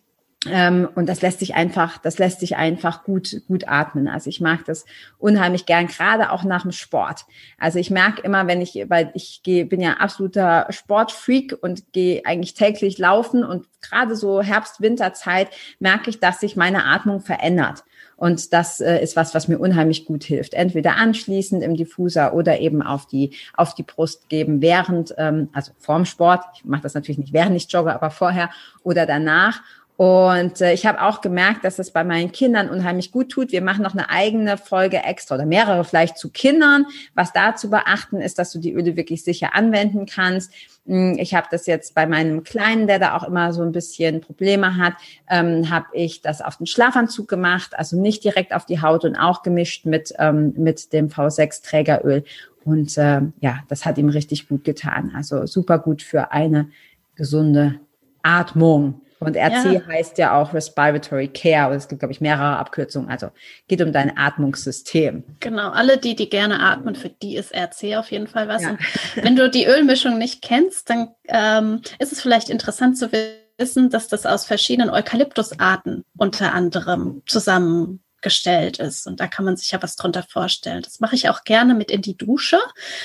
Ähm, 0.50 0.88
und 0.94 1.08
das 1.08 1.22
lässt 1.22 1.38
sich 1.38 1.54
einfach, 1.54 1.98
das 1.98 2.18
lässt 2.18 2.40
sich 2.40 2.56
einfach 2.56 3.04
gut, 3.04 3.42
gut 3.46 3.68
atmen. 3.68 4.08
Also 4.08 4.28
ich 4.28 4.40
mag 4.40 4.64
das 4.64 4.84
unheimlich 5.18 5.66
gern, 5.66 5.86
gerade 5.86 6.32
auch 6.32 6.42
nach 6.42 6.62
dem 6.62 6.72
Sport. 6.72 7.26
Also 7.58 7.78
ich 7.78 7.90
merke 7.90 8.22
immer, 8.22 8.46
wenn 8.48 8.60
ich, 8.60 8.86
weil 8.88 9.12
ich 9.14 9.42
gehe, 9.44 9.64
bin 9.66 9.80
ja 9.80 9.94
absoluter 9.94 10.66
Sportfreak 10.70 11.56
und 11.60 11.92
gehe 11.92 12.22
eigentlich 12.24 12.54
täglich 12.54 12.98
laufen 12.98 13.44
und 13.44 13.66
gerade 13.80 14.16
so 14.16 14.42
Herbst-Winterzeit 14.42 15.48
merke 15.78 16.10
ich, 16.10 16.18
dass 16.18 16.40
sich 16.40 16.56
meine 16.56 16.86
Atmung 16.86 17.20
verändert. 17.20 17.84
Und 18.22 18.52
das 18.52 18.80
äh, 18.80 19.02
ist 19.02 19.16
was, 19.16 19.34
was 19.34 19.48
mir 19.48 19.58
unheimlich 19.58 20.04
gut 20.04 20.22
hilft. 20.22 20.54
Entweder 20.54 20.96
anschließend 20.96 21.60
im 21.60 21.74
Diffuser 21.74 22.34
oder 22.34 22.60
eben 22.60 22.80
auf 22.80 23.06
die, 23.06 23.34
auf 23.54 23.74
die 23.74 23.82
Brust 23.82 24.28
geben, 24.28 24.62
während, 24.62 25.12
ähm, 25.18 25.48
also 25.52 25.72
vorm 25.78 26.04
Sport. 26.04 26.44
Ich 26.54 26.64
mache 26.64 26.82
das 26.82 26.94
natürlich 26.94 27.18
nicht 27.18 27.32
während 27.32 27.56
ich 27.56 27.66
jogge, 27.72 27.92
aber 27.92 28.10
vorher 28.10 28.50
oder 28.84 29.06
danach. 29.06 29.62
Und 30.02 30.60
äh, 30.60 30.72
ich 30.72 30.84
habe 30.84 31.00
auch 31.00 31.20
gemerkt, 31.20 31.62
dass 31.62 31.78
es 31.78 31.92
bei 31.92 32.02
meinen 32.02 32.32
Kindern 32.32 32.70
unheimlich 32.70 33.12
gut 33.12 33.28
tut. 33.28 33.52
Wir 33.52 33.62
machen 33.62 33.84
noch 33.84 33.92
eine 33.92 34.10
eigene 34.10 34.56
Folge 34.56 34.96
extra 34.96 35.36
oder 35.36 35.46
mehrere 35.46 35.84
vielleicht 35.84 36.18
zu 36.18 36.28
Kindern. 36.28 36.86
Was 37.14 37.32
da 37.32 37.54
zu 37.54 37.70
beachten 37.70 38.20
ist, 38.20 38.36
dass 38.40 38.50
du 38.50 38.58
die 38.58 38.72
Öle 38.72 38.96
wirklich 38.96 39.22
sicher 39.22 39.54
anwenden 39.54 40.06
kannst. 40.06 40.52
Hm, 40.86 41.18
ich 41.20 41.34
habe 41.34 41.46
das 41.52 41.66
jetzt 41.66 41.94
bei 41.94 42.04
meinem 42.04 42.42
Kleinen, 42.42 42.88
der 42.88 42.98
da 42.98 43.16
auch 43.16 43.22
immer 43.22 43.52
so 43.52 43.62
ein 43.62 43.70
bisschen 43.70 44.20
Probleme 44.20 44.76
hat, 44.76 44.94
ähm, 45.30 45.70
habe 45.70 45.86
ich 45.92 46.20
das 46.20 46.42
auf 46.42 46.56
den 46.56 46.66
Schlafanzug 46.66 47.28
gemacht, 47.28 47.78
also 47.78 47.96
nicht 47.96 48.24
direkt 48.24 48.54
auf 48.54 48.66
die 48.66 48.82
Haut 48.82 49.04
und 49.04 49.14
auch 49.14 49.44
gemischt 49.44 49.86
mit, 49.86 50.12
ähm, 50.18 50.52
mit 50.56 50.92
dem 50.92 51.10
V6-Trägeröl. 51.10 52.24
Und 52.64 52.98
äh, 52.98 53.20
ja, 53.38 53.60
das 53.68 53.84
hat 53.84 53.98
ihm 53.98 54.08
richtig 54.08 54.48
gut 54.48 54.64
getan. 54.64 55.12
Also 55.14 55.46
super 55.46 55.78
gut 55.78 56.02
für 56.02 56.32
eine 56.32 56.70
gesunde 57.14 57.76
Atmung. 58.24 59.00
Und 59.24 59.36
RC 59.36 59.72
ja. 59.72 59.86
heißt 59.86 60.18
ja 60.18 60.40
auch 60.40 60.52
Respiratory 60.52 61.28
Care. 61.28 61.70
Und 61.70 61.76
es 61.76 61.88
gibt, 61.88 62.00
glaube 62.00 62.12
ich, 62.12 62.20
mehrere 62.20 62.58
Abkürzungen. 62.58 63.08
Also 63.08 63.30
geht 63.68 63.80
um 63.80 63.92
dein 63.92 64.16
Atmungssystem. 64.16 65.24
Genau, 65.40 65.70
alle, 65.70 65.98
die, 65.98 66.16
die 66.16 66.28
gerne 66.28 66.60
atmen, 66.60 66.94
für 66.94 67.08
die 67.08 67.36
ist 67.36 67.54
RC 67.54 67.96
auf 67.96 68.10
jeden 68.10 68.26
Fall 68.26 68.48
was. 68.48 68.62
Ja. 68.62 68.70
Und 68.70 68.78
wenn 69.14 69.36
du 69.36 69.48
die 69.48 69.66
Ölmischung 69.66 70.18
nicht 70.18 70.42
kennst, 70.42 70.90
dann 70.90 71.08
ähm, 71.28 71.82
ist 71.98 72.12
es 72.12 72.20
vielleicht 72.20 72.50
interessant 72.50 72.98
zu 72.98 73.10
wissen, 73.58 73.90
dass 73.90 74.08
das 74.08 74.26
aus 74.26 74.44
verschiedenen 74.44 74.90
Eukalyptusarten 74.90 76.04
unter 76.16 76.52
anderem 76.52 77.22
zusammen 77.26 78.02
gestellt 78.22 78.78
ist. 78.78 79.06
Und 79.06 79.20
da 79.20 79.26
kann 79.26 79.44
man 79.44 79.56
sich 79.56 79.70
ja 79.72 79.82
was 79.82 79.96
drunter 79.96 80.22
vorstellen. 80.22 80.82
Das 80.82 81.00
mache 81.00 81.14
ich 81.14 81.28
auch 81.28 81.44
gerne 81.44 81.74
mit 81.74 81.90
in 81.90 82.02
die 82.02 82.16
Dusche. 82.16 82.58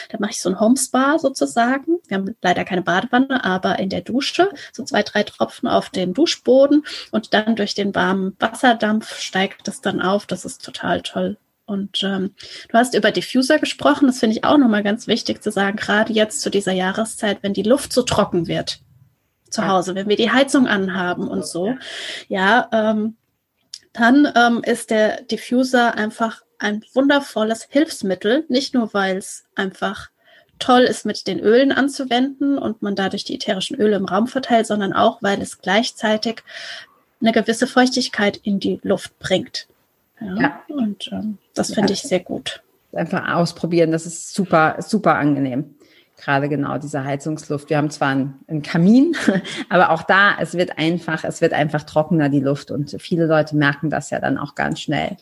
Da 0.09 0.17
mache 0.19 0.31
ich 0.31 0.41
so 0.41 0.49
ein 0.49 0.59
Homespa 0.59 1.19
sozusagen. 1.19 1.97
Wir 2.07 2.17
haben 2.17 2.35
leider 2.41 2.63
keine 2.63 2.81
Badewanne, 2.81 3.43
aber 3.43 3.79
in 3.79 3.89
der 3.89 4.01
Dusche 4.01 4.49
so 4.71 4.83
zwei, 4.83 5.03
drei 5.03 5.23
Tropfen 5.23 5.67
auf 5.67 5.89
den 5.89 6.13
Duschboden 6.13 6.85
und 7.11 7.33
dann 7.33 7.55
durch 7.55 7.75
den 7.75 7.93
warmen 7.95 8.35
Wasserdampf 8.39 9.19
steigt 9.19 9.67
das 9.67 9.81
dann 9.81 10.01
auf. 10.01 10.25
Das 10.25 10.45
ist 10.45 10.63
total 10.63 11.01
toll 11.01 11.37
Und 11.65 12.01
ähm, 12.03 12.33
du 12.69 12.77
hast 12.77 12.93
über 12.95 13.11
Diffuser 13.11 13.59
gesprochen, 13.59 14.07
das 14.07 14.19
finde 14.19 14.37
ich 14.37 14.43
auch 14.43 14.57
nochmal 14.57 14.83
ganz 14.83 15.07
wichtig 15.07 15.43
zu 15.43 15.51
sagen, 15.51 15.77
gerade 15.77 16.13
jetzt 16.13 16.41
zu 16.41 16.49
dieser 16.49 16.73
Jahreszeit, 16.73 17.39
wenn 17.41 17.53
die 17.53 17.63
Luft 17.63 17.91
so 17.91 18.03
trocken 18.03 18.47
wird 18.47 18.79
zu 19.49 19.67
Hause, 19.67 19.95
wenn 19.95 20.09
wir 20.09 20.17
die 20.17 20.31
Heizung 20.31 20.67
anhaben 20.67 21.27
und 21.27 21.45
so, 21.45 21.75
ja, 22.27 22.67
ähm, 22.71 23.15
dann 23.97 24.31
ähm, 24.35 24.61
ist 24.63 24.89
der 24.89 25.21
Diffuser 25.23 25.95
einfach 25.95 26.43
ein 26.59 26.83
wundervolles 26.93 27.67
Hilfsmittel, 27.69 28.45
nicht 28.47 28.73
nur 28.73 28.93
weil 28.93 29.17
es 29.17 29.45
einfach 29.55 30.09
toll 30.59 30.81
ist, 30.81 31.05
mit 31.05 31.27
den 31.27 31.39
Ölen 31.39 31.71
anzuwenden 31.71 32.57
und 32.57 32.81
man 32.81 32.95
dadurch 32.95 33.23
die 33.23 33.35
ätherischen 33.35 33.77
Öle 33.77 33.95
im 33.95 34.05
Raum 34.05 34.27
verteilt, 34.27 34.67
sondern 34.67 34.93
auch, 34.93 35.21
weil 35.21 35.41
es 35.41 35.61
gleichzeitig 35.61 36.43
eine 37.21 37.31
gewisse 37.31 37.67
Feuchtigkeit 37.67 38.37
in 38.37 38.59
die 38.59 38.79
Luft 38.83 39.17
bringt. 39.19 39.67
Ja, 40.19 40.35
ja. 40.35 40.61
Und 40.67 41.09
ähm, 41.11 41.37
das 41.53 41.73
finde 41.73 41.89
ja. 41.89 41.93
ich 41.93 42.01
sehr 42.01 42.19
gut. 42.19 42.63
Einfach 42.93 43.35
ausprobieren, 43.35 43.91
das 43.91 44.05
ist 44.05 44.33
super, 44.33 44.77
super 44.79 45.15
angenehm. 45.15 45.75
Gerade 46.17 46.49
genau 46.49 46.79
diese 46.79 47.03
Heizungsluft. 47.03 47.69
Wir 47.69 47.77
haben 47.77 47.91
zwar 47.91 48.09
einen, 48.09 48.39
einen 48.47 48.63
Kamin, 48.63 49.15
aber 49.69 49.91
auch 49.91 50.01
da, 50.01 50.35
es 50.39 50.55
wird 50.55 50.77
einfach, 50.77 51.23
es 51.23 51.41
wird 51.41 51.53
einfach 51.53 51.83
trockener, 51.83 52.29
die 52.29 52.39
Luft. 52.39 52.71
Und 52.71 52.95
viele 52.99 53.27
Leute 53.27 53.55
merken 53.55 53.89
das 53.89 54.09
ja 54.09 54.19
dann 54.19 54.37
auch 54.37 54.55
ganz 54.55 54.81
schnell. 54.81 55.17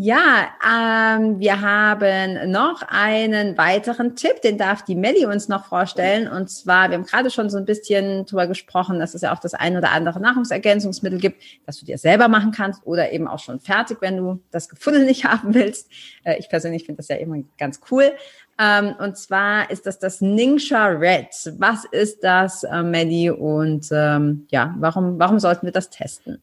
Ja, 0.00 0.50
ähm, 0.64 1.40
wir 1.40 1.60
haben 1.60 2.52
noch 2.52 2.82
einen 2.86 3.58
weiteren 3.58 4.14
Tipp, 4.14 4.40
den 4.42 4.56
darf 4.56 4.84
die 4.84 4.94
Melli 4.94 5.26
uns 5.26 5.48
noch 5.48 5.64
vorstellen. 5.64 6.28
Und 6.28 6.48
zwar, 6.48 6.88
wir 6.88 6.98
haben 6.98 7.04
gerade 7.04 7.32
schon 7.32 7.50
so 7.50 7.58
ein 7.58 7.64
bisschen 7.64 8.24
drüber 8.24 8.46
gesprochen, 8.46 9.00
dass 9.00 9.14
es 9.14 9.22
ja 9.22 9.34
auch 9.34 9.40
das 9.40 9.54
ein 9.54 9.76
oder 9.76 9.90
andere 9.90 10.20
Nahrungsergänzungsmittel 10.20 11.18
gibt, 11.18 11.42
das 11.66 11.80
du 11.80 11.84
dir 11.84 11.98
selber 11.98 12.28
machen 12.28 12.52
kannst 12.52 12.86
oder 12.86 13.10
eben 13.10 13.26
auch 13.26 13.40
schon 13.40 13.58
fertig, 13.58 13.98
wenn 14.00 14.16
du 14.18 14.40
das 14.52 14.68
Gefunden 14.68 15.04
nicht 15.04 15.24
haben 15.28 15.52
willst. 15.52 15.90
Äh, 16.22 16.38
ich 16.38 16.48
persönlich 16.48 16.84
finde 16.86 16.98
das 16.98 17.08
ja 17.08 17.16
immer 17.16 17.42
ganz 17.58 17.80
cool. 17.90 18.12
Ähm, 18.56 18.94
und 19.00 19.18
zwar 19.18 19.68
ist 19.68 19.84
das 19.84 19.98
das 19.98 20.20
Ningxia 20.20 20.86
Red. 20.86 21.34
Was 21.58 21.84
ist 21.86 22.22
das, 22.22 22.62
äh, 22.62 22.84
Melli? 22.84 23.30
Und 23.30 23.88
ähm, 23.90 24.46
ja, 24.50 24.76
warum, 24.78 25.18
warum 25.18 25.40
sollten 25.40 25.66
wir 25.66 25.72
das 25.72 25.90
testen? 25.90 26.40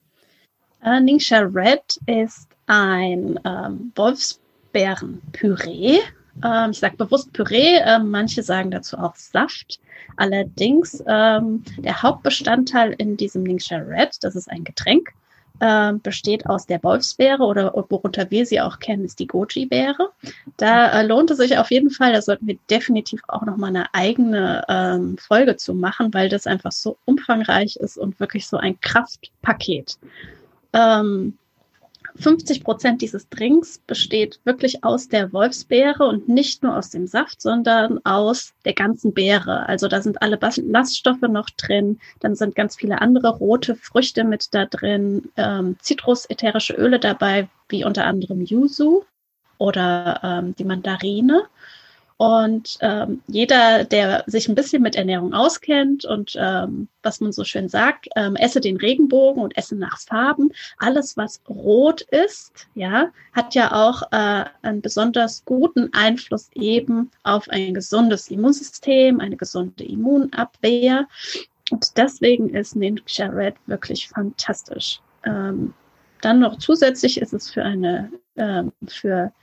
Uh, 0.86 1.00
Ningxia 1.00 1.40
Red 1.40 1.98
ist 2.06 2.55
ein 2.68 3.40
ähm, 3.46 3.92
Wolfsbeerenpüree. 3.96 6.00
Ähm, 6.44 6.72
ich 6.72 6.80
sage 6.80 6.98
bewusst 6.98 7.32
Püree, 7.34 7.78
äh, 7.78 8.00
manche 8.00 8.44
sagen 8.44 8.72
dazu 8.72 8.98
auch 8.98 9.16
Saft. 9.16 9.80
Allerdings 10.18 11.04
ähm, 11.08 11.64
der 11.78 12.02
Hauptbestandteil 12.02 12.94
in 12.98 13.18
diesem 13.18 13.44
Ningxia 13.44 13.80
Red, 13.80 14.18
das 14.22 14.36
ist 14.36 14.50
ein 14.50 14.64
Getränk, 14.64 15.10
äh, 15.60 15.94
besteht 15.94 16.46
aus 16.48 16.66
der 16.66 16.84
Wolfsbeere 16.84 17.44
oder 17.44 17.74
worunter 17.90 18.30
wir 18.32 18.46
sie 18.46 18.62
auch 18.62 18.80
kennen, 18.80 19.06
ist 19.06 19.20
die 19.20 19.28
Goji-Beere. 19.28 20.12
Da 20.58 21.00
äh, 21.00 21.06
lohnt 21.06 21.32
es 21.32 21.38
sich 21.38 21.58
auf 21.58 21.72
jeden 21.72 21.90
Fall, 21.90 22.14
da 22.14 22.22
sollten 22.22 22.48
wir 22.48 22.58
definitiv 22.70 23.22
auch 23.28 23.44
nochmal 23.44 23.70
eine 23.70 23.94
eigene 23.94 24.64
ähm, 24.68 25.18
Folge 25.18 25.56
zu 25.56 25.74
machen, 25.74 26.14
weil 26.14 26.30
das 26.30 26.48
einfach 26.48 26.72
so 26.72 26.98
umfangreich 27.06 27.78
ist 27.78 27.98
und 27.98 28.20
wirklich 28.20 28.48
so 28.48 28.58
ein 28.58 28.80
Kraftpaket. 28.82 29.98
Ähm, 30.74 31.38
50 32.18 32.64
Prozent 32.64 33.02
dieses 33.02 33.30
Drinks 33.30 33.80
besteht 33.80 34.40
wirklich 34.46 34.84
aus 34.84 35.08
der 35.08 35.34
Wolfsbeere 35.34 36.06
und 36.06 36.30
nicht 36.30 36.64
nur 36.64 36.78
aus 36.78 36.90
dem 36.90 37.08
Saft, 37.08 37.42
sondern 37.42 38.00
aus 38.06 38.54
der 38.64 38.74
ganzen 38.74 39.14
Beere. 39.14 39.68
Also 39.68 39.88
da 39.88 40.02
sind 40.02 40.22
alle 40.22 40.38
Ballaststoffe 40.38 41.22
noch 41.22 41.50
drin, 41.50 42.00
dann 42.20 42.36
sind 42.36 42.56
ganz 42.56 42.76
viele 42.76 43.02
andere 43.02 43.30
rote 43.30 43.76
Früchte 43.76 44.24
mit 44.24 44.54
da 44.54 44.66
drin, 44.66 45.30
ähm, 45.36 45.78
Zitrus-ätherische 45.82 46.74
Öle 46.74 47.00
dabei, 47.00 47.50
wie 47.70 47.84
unter 47.84 48.06
anderem 48.06 48.42
Yuzu 48.42 49.06
oder 49.58 50.20
ähm, 50.24 50.56
die 50.56 50.66
Mandarine. 50.66 51.44
Und 52.18 52.78
ähm, 52.80 53.22
jeder, 53.28 53.84
der 53.84 54.24
sich 54.26 54.48
ein 54.48 54.56
bisschen 54.56 54.82
mit 54.82 54.96
Ernährung 54.96 55.34
auskennt 55.34 56.06
und 56.06 56.38
ähm, 56.40 56.88
was 57.04 57.20
man 57.20 57.34
so 57.34 57.44
schön 57.44 57.68
sagt, 57.68 58.08
ähm, 58.16 58.38
esse 58.38 58.62
den 58.62 58.78
Regenbogen 58.78 59.44
und 59.44 59.58
esse 59.58 59.76
nach 59.76 60.00
Farben. 60.00 60.52
Alles, 60.78 61.18
was 61.18 61.42
rot 61.50 62.02
ist, 62.02 62.68
ja, 62.74 63.10
hat 63.34 63.54
ja 63.54 63.74
auch 63.74 64.02
äh, 64.14 64.46
einen 64.62 64.82
besonders 64.82 65.44
guten 65.44 65.94
Einfluss 65.94 66.50
eben 66.54 67.12
auf 67.24 67.50
ein 67.50 67.74
gesundes 67.74 68.30
Immunsystem, 68.30 69.20
eine 69.20 69.36
gesunde 69.36 69.84
Immunabwehr. 69.84 71.08
Und 71.70 71.98
deswegen 71.98 72.50
ist 72.50 72.78
Ninja 72.78 73.28
Red 73.28 73.56
wirklich 73.66 74.08
fantastisch. 74.08 75.02
Ähm, 75.26 75.74
dann 76.22 76.40
noch 76.40 76.58
zusätzlich 76.60 77.20
ist 77.20 77.34
es 77.34 77.52
für 77.52 77.64
eine, 77.64 78.10
ähm, 78.38 78.72
für 78.88 79.34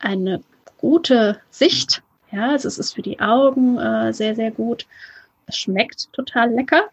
eine 0.00 0.42
gute 0.76 1.40
Sicht 1.50 2.02
ja, 2.32 2.50
also 2.50 2.68
es 2.68 2.78
ist 2.78 2.94
für 2.94 3.02
die 3.02 3.20
Augen 3.20 3.78
äh, 3.78 4.12
sehr, 4.12 4.34
sehr 4.34 4.50
gut. 4.50 4.86
Es 5.46 5.56
schmeckt 5.56 6.12
total 6.12 6.50
lecker. 6.52 6.84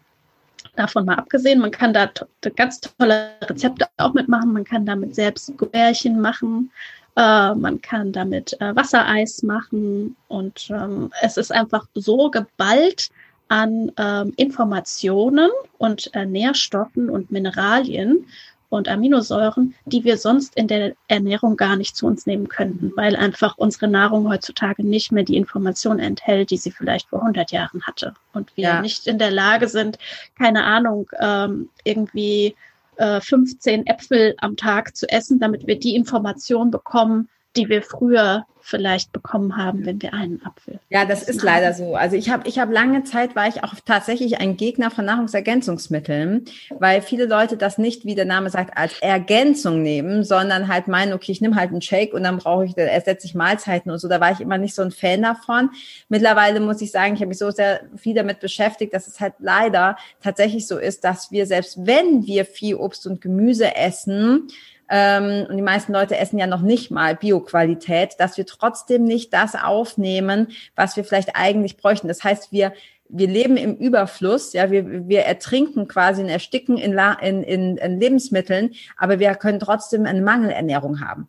Davon 0.76 1.04
mal 1.04 1.16
abgesehen, 1.16 1.60
man 1.60 1.70
kann 1.70 1.92
da 1.92 2.10
ganz 2.56 2.80
tolle 2.80 3.30
Rezepte 3.42 3.86
auch 3.96 4.14
mitmachen. 4.14 4.52
Man 4.52 4.64
kann 4.64 4.86
damit 4.86 5.14
selbst 5.14 5.56
Gummärchen 5.56 6.20
machen. 6.20 6.70
Äh, 7.16 7.54
man 7.54 7.80
kann 7.80 8.12
damit 8.12 8.60
äh, 8.60 8.74
Wassereis 8.74 9.42
machen. 9.42 10.16
Und 10.28 10.68
ähm, 10.70 11.12
es 11.22 11.36
ist 11.36 11.52
einfach 11.52 11.86
so 11.94 12.30
geballt 12.30 13.10
an 13.48 13.90
ähm, 13.96 14.32
Informationen 14.36 15.50
und 15.78 16.14
äh, 16.14 16.26
Nährstoffen 16.26 17.08
und 17.10 17.30
Mineralien, 17.30 18.26
und 18.68 18.88
Aminosäuren, 18.88 19.74
die 19.86 20.04
wir 20.04 20.18
sonst 20.18 20.56
in 20.56 20.68
der 20.68 20.94
Ernährung 21.08 21.56
gar 21.56 21.76
nicht 21.76 21.96
zu 21.96 22.06
uns 22.06 22.26
nehmen 22.26 22.48
könnten, 22.48 22.92
weil 22.96 23.16
einfach 23.16 23.56
unsere 23.56 23.88
Nahrung 23.88 24.28
heutzutage 24.28 24.86
nicht 24.86 25.12
mehr 25.12 25.24
die 25.24 25.36
Information 25.36 25.98
enthält, 25.98 26.50
die 26.50 26.56
sie 26.56 26.70
vielleicht 26.70 27.08
vor 27.08 27.20
100 27.20 27.50
Jahren 27.50 27.82
hatte. 27.82 28.14
Und 28.32 28.56
wir 28.56 28.64
ja. 28.64 28.80
nicht 28.80 29.06
in 29.06 29.18
der 29.18 29.30
Lage 29.30 29.68
sind, 29.68 29.98
keine 30.36 30.64
Ahnung, 30.64 31.08
ähm, 31.18 31.70
irgendwie 31.84 32.54
äh, 32.96 33.20
15 33.20 33.86
Äpfel 33.86 34.34
am 34.38 34.56
Tag 34.56 34.96
zu 34.96 35.08
essen, 35.08 35.38
damit 35.38 35.66
wir 35.66 35.78
die 35.78 35.96
Information 35.96 36.70
bekommen, 36.70 37.28
die 37.56 37.68
wir 37.68 37.82
früher 37.82 38.44
vielleicht 38.68 39.12
bekommen 39.12 39.56
haben, 39.56 39.86
wenn 39.86 40.02
wir 40.02 40.12
einen 40.12 40.44
Apfel. 40.44 40.78
Ja, 40.90 41.06
das 41.06 41.22
ist 41.22 41.42
leider 41.42 41.72
so. 41.72 41.96
Also 41.96 42.16
ich 42.16 42.28
habe 42.28 42.46
ich 42.46 42.58
habe 42.58 42.72
lange 42.72 43.02
Zeit 43.04 43.34
war 43.34 43.48
ich 43.48 43.64
auch 43.64 43.74
tatsächlich 43.86 44.40
ein 44.40 44.58
Gegner 44.58 44.90
von 44.90 45.06
Nahrungsergänzungsmitteln, 45.06 46.44
weil 46.78 47.00
viele 47.00 47.24
Leute 47.24 47.56
das 47.56 47.78
nicht, 47.78 48.04
wie 48.04 48.14
der 48.14 48.26
Name 48.26 48.50
sagt, 48.50 48.76
als 48.76 49.00
Ergänzung 49.00 49.82
nehmen, 49.82 50.22
sondern 50.22 50.68
halt 50.68 50.86
meinen, 50.86 51.14
okay, 51.14 51.32
ich 51.32 51.40
nehme 51.40 51.56
halt 51.56 51.70
einen 51.70 51.80
Shake 51.80 52.12
und 52.12 52.24
dann 52.24 52.38
brauche 52.38 52.66
ich, 52.66 52.76
ersetze 52.76 53.26
ich 53.26 53.34
Mahlzeiten 53.34 53.90
und 53.90 53.98
so. 53.98 54.08
Da 54.08 54.20
war 54.20 54.32
ich 54.32 54.40
immer 54.40 54.58
nicht 54.58 54.74
so 54.74 54.82
ein 54.82 54.90
Fan 54.90 55.22
davon. 55.22 55.70
Mittlerweile 56.10 56.60
muss 56.60 56.82
ich 56.82 56.90
sagen, 56.90 57.14
ich 57.14 57.20
habe 57.20 57.28
mich 57.28 57.38
so 57.38 57.50
sehr 57.50 57.80
viel 57.96 58.14
damit 58.14 58.40
beschäftigt, 58.40 58.92
dass 58.92 59.06
es 59.06 59.18
halt 59.18 59.34
leider 59.38 59.96
tatsächlich 60.22 60.66
so 60.66 60.76
ist, 60.76 61.04
dass 61.04 61.30
wir 61.30 61.46
selbst 61.46 61.86
wenn 61.86 62.26
wir 62.26 62.44
viel 62.44 62.74
Obst 62.74 63.06
und 63.06 63.22
Gemüse 63.22 63.74
essen, 63.76 64.48
ähm, 64.88 65.46
und 65.48 65.56
die 65.56 65.62
meisten 65.62 65.92
Leute 65.92 66.16
essen 66.16 66.38
ja 66.38 66.46
noch 66.46 66.62
nicht 66.62 66.90
mal 66.90 67.14
Bioqualität, 67.14 68.14
dass 68.18 68.36
wir 68.36 68.46
trotzdem 68.46 69.04
nicht 69.04 69.32
das 69.32 69.54
aufnehmen, 69.54 70.48
was 70.76 70.96
wir 70.96 71.04
vielleicht 71.04 71.36
eigentlich 71.36 71.76
bräuchten. 71.76 72.08
Das 72.08 72.24
heißt, 72.24 72.52
wir 72.52 72.72
wir 73.10 73.26
leben 73.26 73.56
im 73.56 73.74
Überfluss, 73.74 74.52
ja, 74.52 74.70
wir, 74.70 75.08
wir 75.08 75.22
ertrinken 75.22 75.88
quasi 75.88 76.22
und 76.22 76.28
ersticken 76.28 76.76
in, 76.76 76.98
in, 77.22 77.42
in, 77.42 77.76
in 77.78 78.00
Lebensmitteln, 78.00 78.74
aber 78.98 79.18
wir 79.18 79.34
können 79.34 79.60
trotzdem 79.60 80.04
eine 80.04 80.20
Mangelernährung 80.20 81.00
haben 81.00 81.26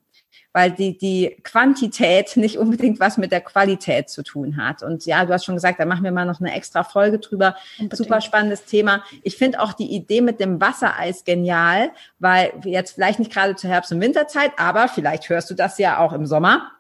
weil 0.51 0.71
die, 0.71 0.97
die 0.97 1.37
Quantität 1.43 2.35
nicht 2.35 2.57
unbedingt 2.57 2.99
was 2.99 3.17
mit 3.17 3.31
der 3.31 3.41
Qualität 3.41 4.09
zu 4.09 4.23
tun 4.23 4.57
hat. 4.57 4.81
Und 4.81 5.05
ja, 5.05 5.25
du 5.25 5.33
hast 5.33 5.45
schon 5.45 5.55
gesagt, 5.55 5.79
da 5.79 5.85
machen 5.85 6.03
wir 6.03 6.11
mal 6.11 6.25
noch 6.25 6.39
eine 6.39 6.53
extra 6.53 6.83
Folge 6.83 7.19
drüber. 7.19 7.55
Unbedingt. 7.77 7.97
Super 7.97 8.21
spannendes 8.21 8.65
Thema. 8.65 9.03
Ich 9.21 9.37
finde 9.37 9.59
auch 9.59 9.73
die 9.73 9.93
Idee 9.93 10.21
mit 10.21 10.39
dem 10.39 10.59
Wassereis 10.59 11.23
genial, 11.23 11.91
weil 12.17 12.51
jetzt 12.63 12.93
vielleicht 12.93 13.19
nicht 13.19 13.31
gerade 13.31 13.55
zur 13.55 13.69
Herbst- 13.69 13.91
und 13.91 14.01
Winterzeit, 14.01 14.51
aber 14.57 14.87
vielleicht 14.87 15.29
hörst 15.29 15.49
du 15.49 15.53
das 15.53 15.77
ja 15.77 15.99
auch 15.99 16.13
im 16.13 16.25
Sommer, 16.25 16.71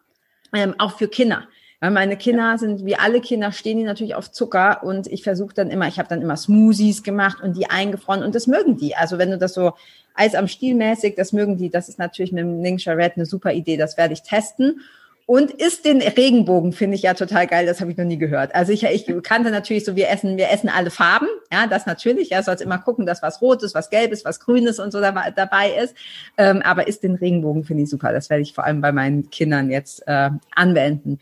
ähm, 0.53 0.73
auch 0.79 0.97
für 0.97 1.07
Kinder. 1.07 1.47
Weil 1.79 1.91
meine 1.91 2.17
Kinder 2.17 2.57
sind, 2.57 2.83
wie 2.85 2.97
alle 2.97 3.21
Kinder, 3.21 3.53
stehen 3.53 3.77
die 3.77 3.85
natürlich 3.85 4.15
auf 4.15 4.31
Zucker 4.31 4.83
und 4.83 5.07
ich 5.07 5.23
versuche 5.23 5.53
dann 5.53 5.69
immer, 5.69 5.87
ich 5.87 5.97
habe 5.97 6.09
dann 6.09 6.21
immer 6.21 6.35
Smoothies 6.35 7.03
gemacht 7.03 7.41
und 7.41 7.55
die 7.55 7.69
eingefroren 7.69 8.23
und 8.23 8.35
das 8.35 8.47
mögen 8.47 8.75
die. 8.75 8.95
Also 8.95 9.17
wenn 9.17 9.31
du 9.31 9.37
das 9.37 9.53
so 9.53 9.73
Eis 10.19 10.35
am 10.35 10.47
Stiel 10.47 10.75
mäßig, 10.75 11.15
das 11.15 11.33
mögen 11.33 11.57
die, 11.57 11.69
das 11.69 11.89
ist 11.89 11.99
natürlich 11.99 12.31
mit 12.31 12.41
dem 12.41 12.61
Ningxia 12.61 12.93
Red 12.93 13.13
eine 13.15 13.25
super 13.25 13.53
Idee, 13.53 13.77
das 13.77 13.97
werde 13.97 14.13
ich 14.13 14.21
testen. 14.21 14.81
Und 15.25 15.51
ist 15.51 15.85
den 15.85 16.01
Regenbogen, 16.01 16.73
finde 16.73 16.95
ich 16.95 17.03
ja 17.03 17.13
total 17.13 17.45
geil, 17.45 17.67
das 17.67 17.81
habe 17.81 17.91
ich 17.91 17.97
noch 17.97 18.05
nie 18.05 18.17
gehört. 18.17 18.55
Also 18.55 18.73
ich, 18.73 18.83
ich 18.83 19.05
kannte 19.21 19.51
natürlich 19.51 19.85
so, 19.85 19.95
wir 19.95 20.09
essen, 20.09 20.37
wir 20.37 20.49
essen 20.49 20.69
alle 20.69 20.89
Farben, 20.89 21.27
ja, 21.53 21.67
das 21.67 21.85
natürlich, 21.85 22.31
ja, 22.31 22.41
sollst 22.41 22.63
immer 22.63 22.79
gucken, 22.79 23.05
dass 23.05 23.21
was 23.21 23.39
Rotes, 23.39 23.75
was 23.75 23.91
Gelbes, 23.91 24.25
was 24.25 24.39
Grünes 24.39 24.79
und 24.79 24.91
so 24.91 24.99
dabei 24.99 25.71
ist. 25.83 25.93
Ähm, 26.37 26.63
aber 26.63 26.87
ist 26.87 27.03
den 27.03 27.13
Regenbogen, 27.13 27.63
finde 27.63 27.83
ich 27.83 27.91
super, 27.91 28.11
das 28.11 28.31
werde 28.31 28.41
ich 28.41 28.53
vor 28.53 28.63
allem 28.63 28.81
bei 28.81 28.91
meinen 28.91 29.29
Kindern 29.29 29.69
jetzt 29.69 30.01
äh, 30.07 30.31
anwenden. 30.55 31.19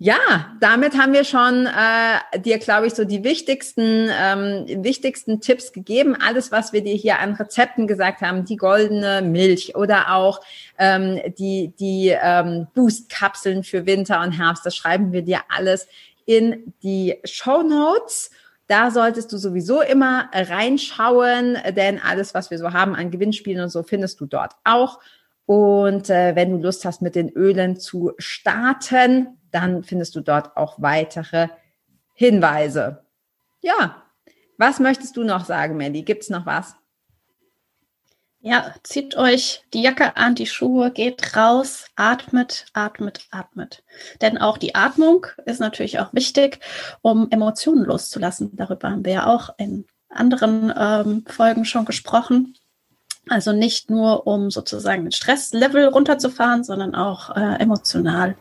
Ja, 0.00 0.56
damit 0.60 0.96
haben 0.96 1.12
wir 1.12 1.24
schon 1.24 1.66
äh, 1.66 2.38
dir, 2.38 2.58
glaube 2.58 2.86
ich, 2.86 2.94
so 2.94 3.04
die 3.04 3.24
wichtigsten, 3.24 4.08
ähm, 4.08 4.84
wichtigsten 4.84 5.40
Tipps 5.40 5.72
gegeben. 5.72 6.14
Alles, 6.14 6.52
was 6.52 6.72
wir 6.72 6.84
dir 6.84 6.94
hier 6.94 7.18
an 7.18 7.34
Rezepten 7.34 7.88
gesagt 7.88 8.20
haben, 8.20 8.44
die 8.44 8.56
goldene 8.56 9.22
Milch 9.22 9.74
oder 9.74 10.14
auch 10.14 10.40
ähm, 10.78 11.20
die, 11.36 11.72
die 11.80 12.16
ähm, 12.16 12.68
Boost-Kapseln 12.74 13.64
für 13.64 13.86
Winter 13.86 14.20
und 14.22 14.30
Herbst, 14.30 14.64
das 14.64 14.76
schreiben 14.76 15.10
wir 15.10 15.22
dir 15.22 15.40
alles 15.48 15.88
in 16.26 16.74
die 16.84 17.16
Show 17.24 17.64
Notes. 17.64 18.30
Da 18.68 18.92
solltest 18.92 19.32
du 19.32 19.36
sowieso 19.36 19.80
immer 19.80 20.30
reinschauen, 20.32 21.58
denn 21.74 22.00
alles, 22.00 22.34
was 22.34 22.52
wir 22.52 22.58
so 22.58 22.72
haben 22.72 22.94
an 22.94 23.10
Gewinnspielen 23.10 23.64
und 23.64 23.70
so, 23.70 23.82
findest 23.82 24.20
du 24.20 24.26
dort 24.26 24.52
auch. 24.62 25.00
Und 25.44 26.08
äh, 26.10 26.36
wenn 26.36 26.52
du 26.52 26.58
Lust 26.58 26.84
hast, 26.84 27.02
mit 27.02 27.16
den 27.16 27.30
Ölen 27.30 27.80
zu 27.80 28.12
starten, 28.18 29.37
dann 29.50 29.84
findest 29.84 30.14
du 30.14 30.20
dort 30.20 30.56
auch 30.56 30.80
weitere 30.80 31.48
Hinweise. 32.14 33.04
Ja, 33.60 34.02
was 34.56 34.80
möchtest 34.80 35.16
du 35.16 35.24
noch 35.24 35.44
sagen, 35.44 35.76
Mandy? 35.76 36.02
Gibt 36.02 36.24
es 36.24 36.30
noch 36.30 36.46
was? 36.46 36.74
Ja, 38.40 38.72
zieht 38.84 39.16
euch 39.16 39.64
die 39.74 39.82
Jacke 39.82 40.16
an, 40.16 40.36
die 40.36 40.46
Schuhe, 40.46 40.92
geht 40.92 41.36
raus, 41.36 41.86
atmet, 41.96 42.66
atmet, 42.72 43.26
atmet. 43.32 43.82
Denn 44.20 44.38
auch 44.38 44.58
die 44.58 44.76
Atmung 44.76 45.26
ist 45.44 45.58
natürlich 45.58 45.98
auch 45.98 46.14
wichtig, 46.14 46.60
um 47.02 47.28
Emotionen 47.30 47.84
loszulassen. 47.84 48.50
Darüber 48.54 48.90
haben 48.90 49.04
wir 49.04 49.12
ja 49.12 49.26
auch 49.26 49.50
in 49.58 49.86
anderen 50.08 50.72
ähm, 50.76 51.24
Folgen 51.26 51.64
schon 51.64 51.84
gesprochen. 51.84 52.54
Also 53.28 53.52
nicht 53.52 53.90
nur, 53.90 54.26
um 54.26 54.50
sozusagen 54.50 55.02
den 55.02 55.12
Stresslevel 55.12 55.88
runterzufahren, 55.88 56.62
sondern 56.62 56.94
auch 56.94 57.36
äh, 57.36 57.60
emotional 57.60 58.36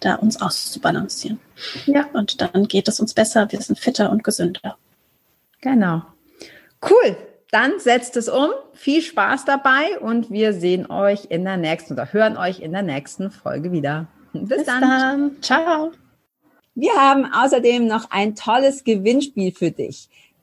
da 0.00 0.16
uns 0.16 0.40
auszubalancieren. 0.40 1.38
Ja. 1.86 2.06
Und 2.12 2.40
dann 2.40 2.66
geht 2.68 2.88
es 2.88 3.00
uns 3.00 3.14
besser, 3.14 3.50
wir 3.50 3.60
sind 3.60 3.78
fitter 3.78 4.10
und 4.10 4.24
gesünder. 4.24 4.76
Genau. 5.60 6.02
Cool. 6.82 7.16
Dann 7.50 7.78
setzt 7.78 8.16
es 8.16 8.28
um. 8.28 8.50
Viel 8.72 9.02
Spaß 9.02 9.44
dabei 9.44 9.98
und 10.00 10.30
wir 10.30 10.52
sehen 10.52 10.90
euch 10.90 11.26
in 11.28 11.44
der 11.44 11.56
nächsten 11.56 11.94
oder 11.94 12.12
hören 12.12 12.36
euch 12.36 12.60
in 12.60 12.72
der 12.72 12.82
nächsten 12.82 13.30
Folge 13.30 13.72
wieder. 13.72 14.06
Bis, 14.32 14.48
Bis 14.48 14.64
dann. 14.64 14.80
dann. 14.80 15.42
Ciao. 15.42 15.92
Wir 16.74 16.92
haben 16.94 17.26
außerdem 17.32 17.86
noch 17.86 18.10
ein 18.10 18.36
tolles 18.36 18.84
Gewinnspiel 18.84 19.52
für 19.52 19.70
dich. 19.70 20.08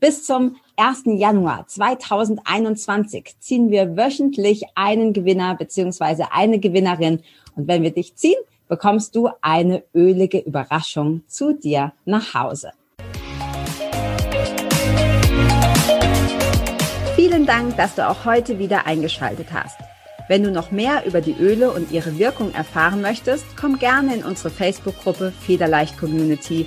Bis 0.00 0.24
zum 0.24 0.56
1. 0.76 1.02
Januar 1.06 1.66
2021 1.68 3.36
ziehen 3.38 3.70
wir 3.70 3.96
wöchentlich 3.96 4.64
einen 4.74 5.12
Gewinner 5.12 5.54
beziehungsweise 5.54 6.32
eine 6.32 6.58
Gewinnerin. 6.58 7.20
Und 7.54 7.68
wenn 7.68 7.82
wir 7.84 7.92
dich 7.92 8.16
ziehen, 8.16 8.38
bekommst 8.66 9.14
du 9.14 9.28
eine 9.40 9.84
ölige 9.94 10.38
Überraschung 10.38 11.22
zu 11.28 11.52
dir 11.52 11.92
nach 12.04 12.34
Hause. 12.34 12.72
Vielen 17.14 17.46
Dank, 17.46 17.76
dass 17.76 17.94
du 17.94 18.08
auch 18.08 18.24
heute 18.24 18.58
wieder 18.58 18.86
eingeschaltet 18.86 19.52
hast. 19.52 19.78
Wenn 20.26 20.42
du 20.42 20.50
noch 20.50 20.70
mehr 20.70 21.04
über 21.06 21.20
die 21.20 21.36
Öle 21.38 21.70
und 21.70 21.92
ihre 21.92 22.18
Wirkung 22.18 22.52
erfahren 22.52 23.00
möchtest, 23.00 23.44
komm 23.56 23.78
gerne 23.78 24.14
in 24.14 24.24
unsere 24.24 24.50
Facebook-Gruppe 24.50 25.32
Federleicht 25.40 25.98
Community 25.98 26.66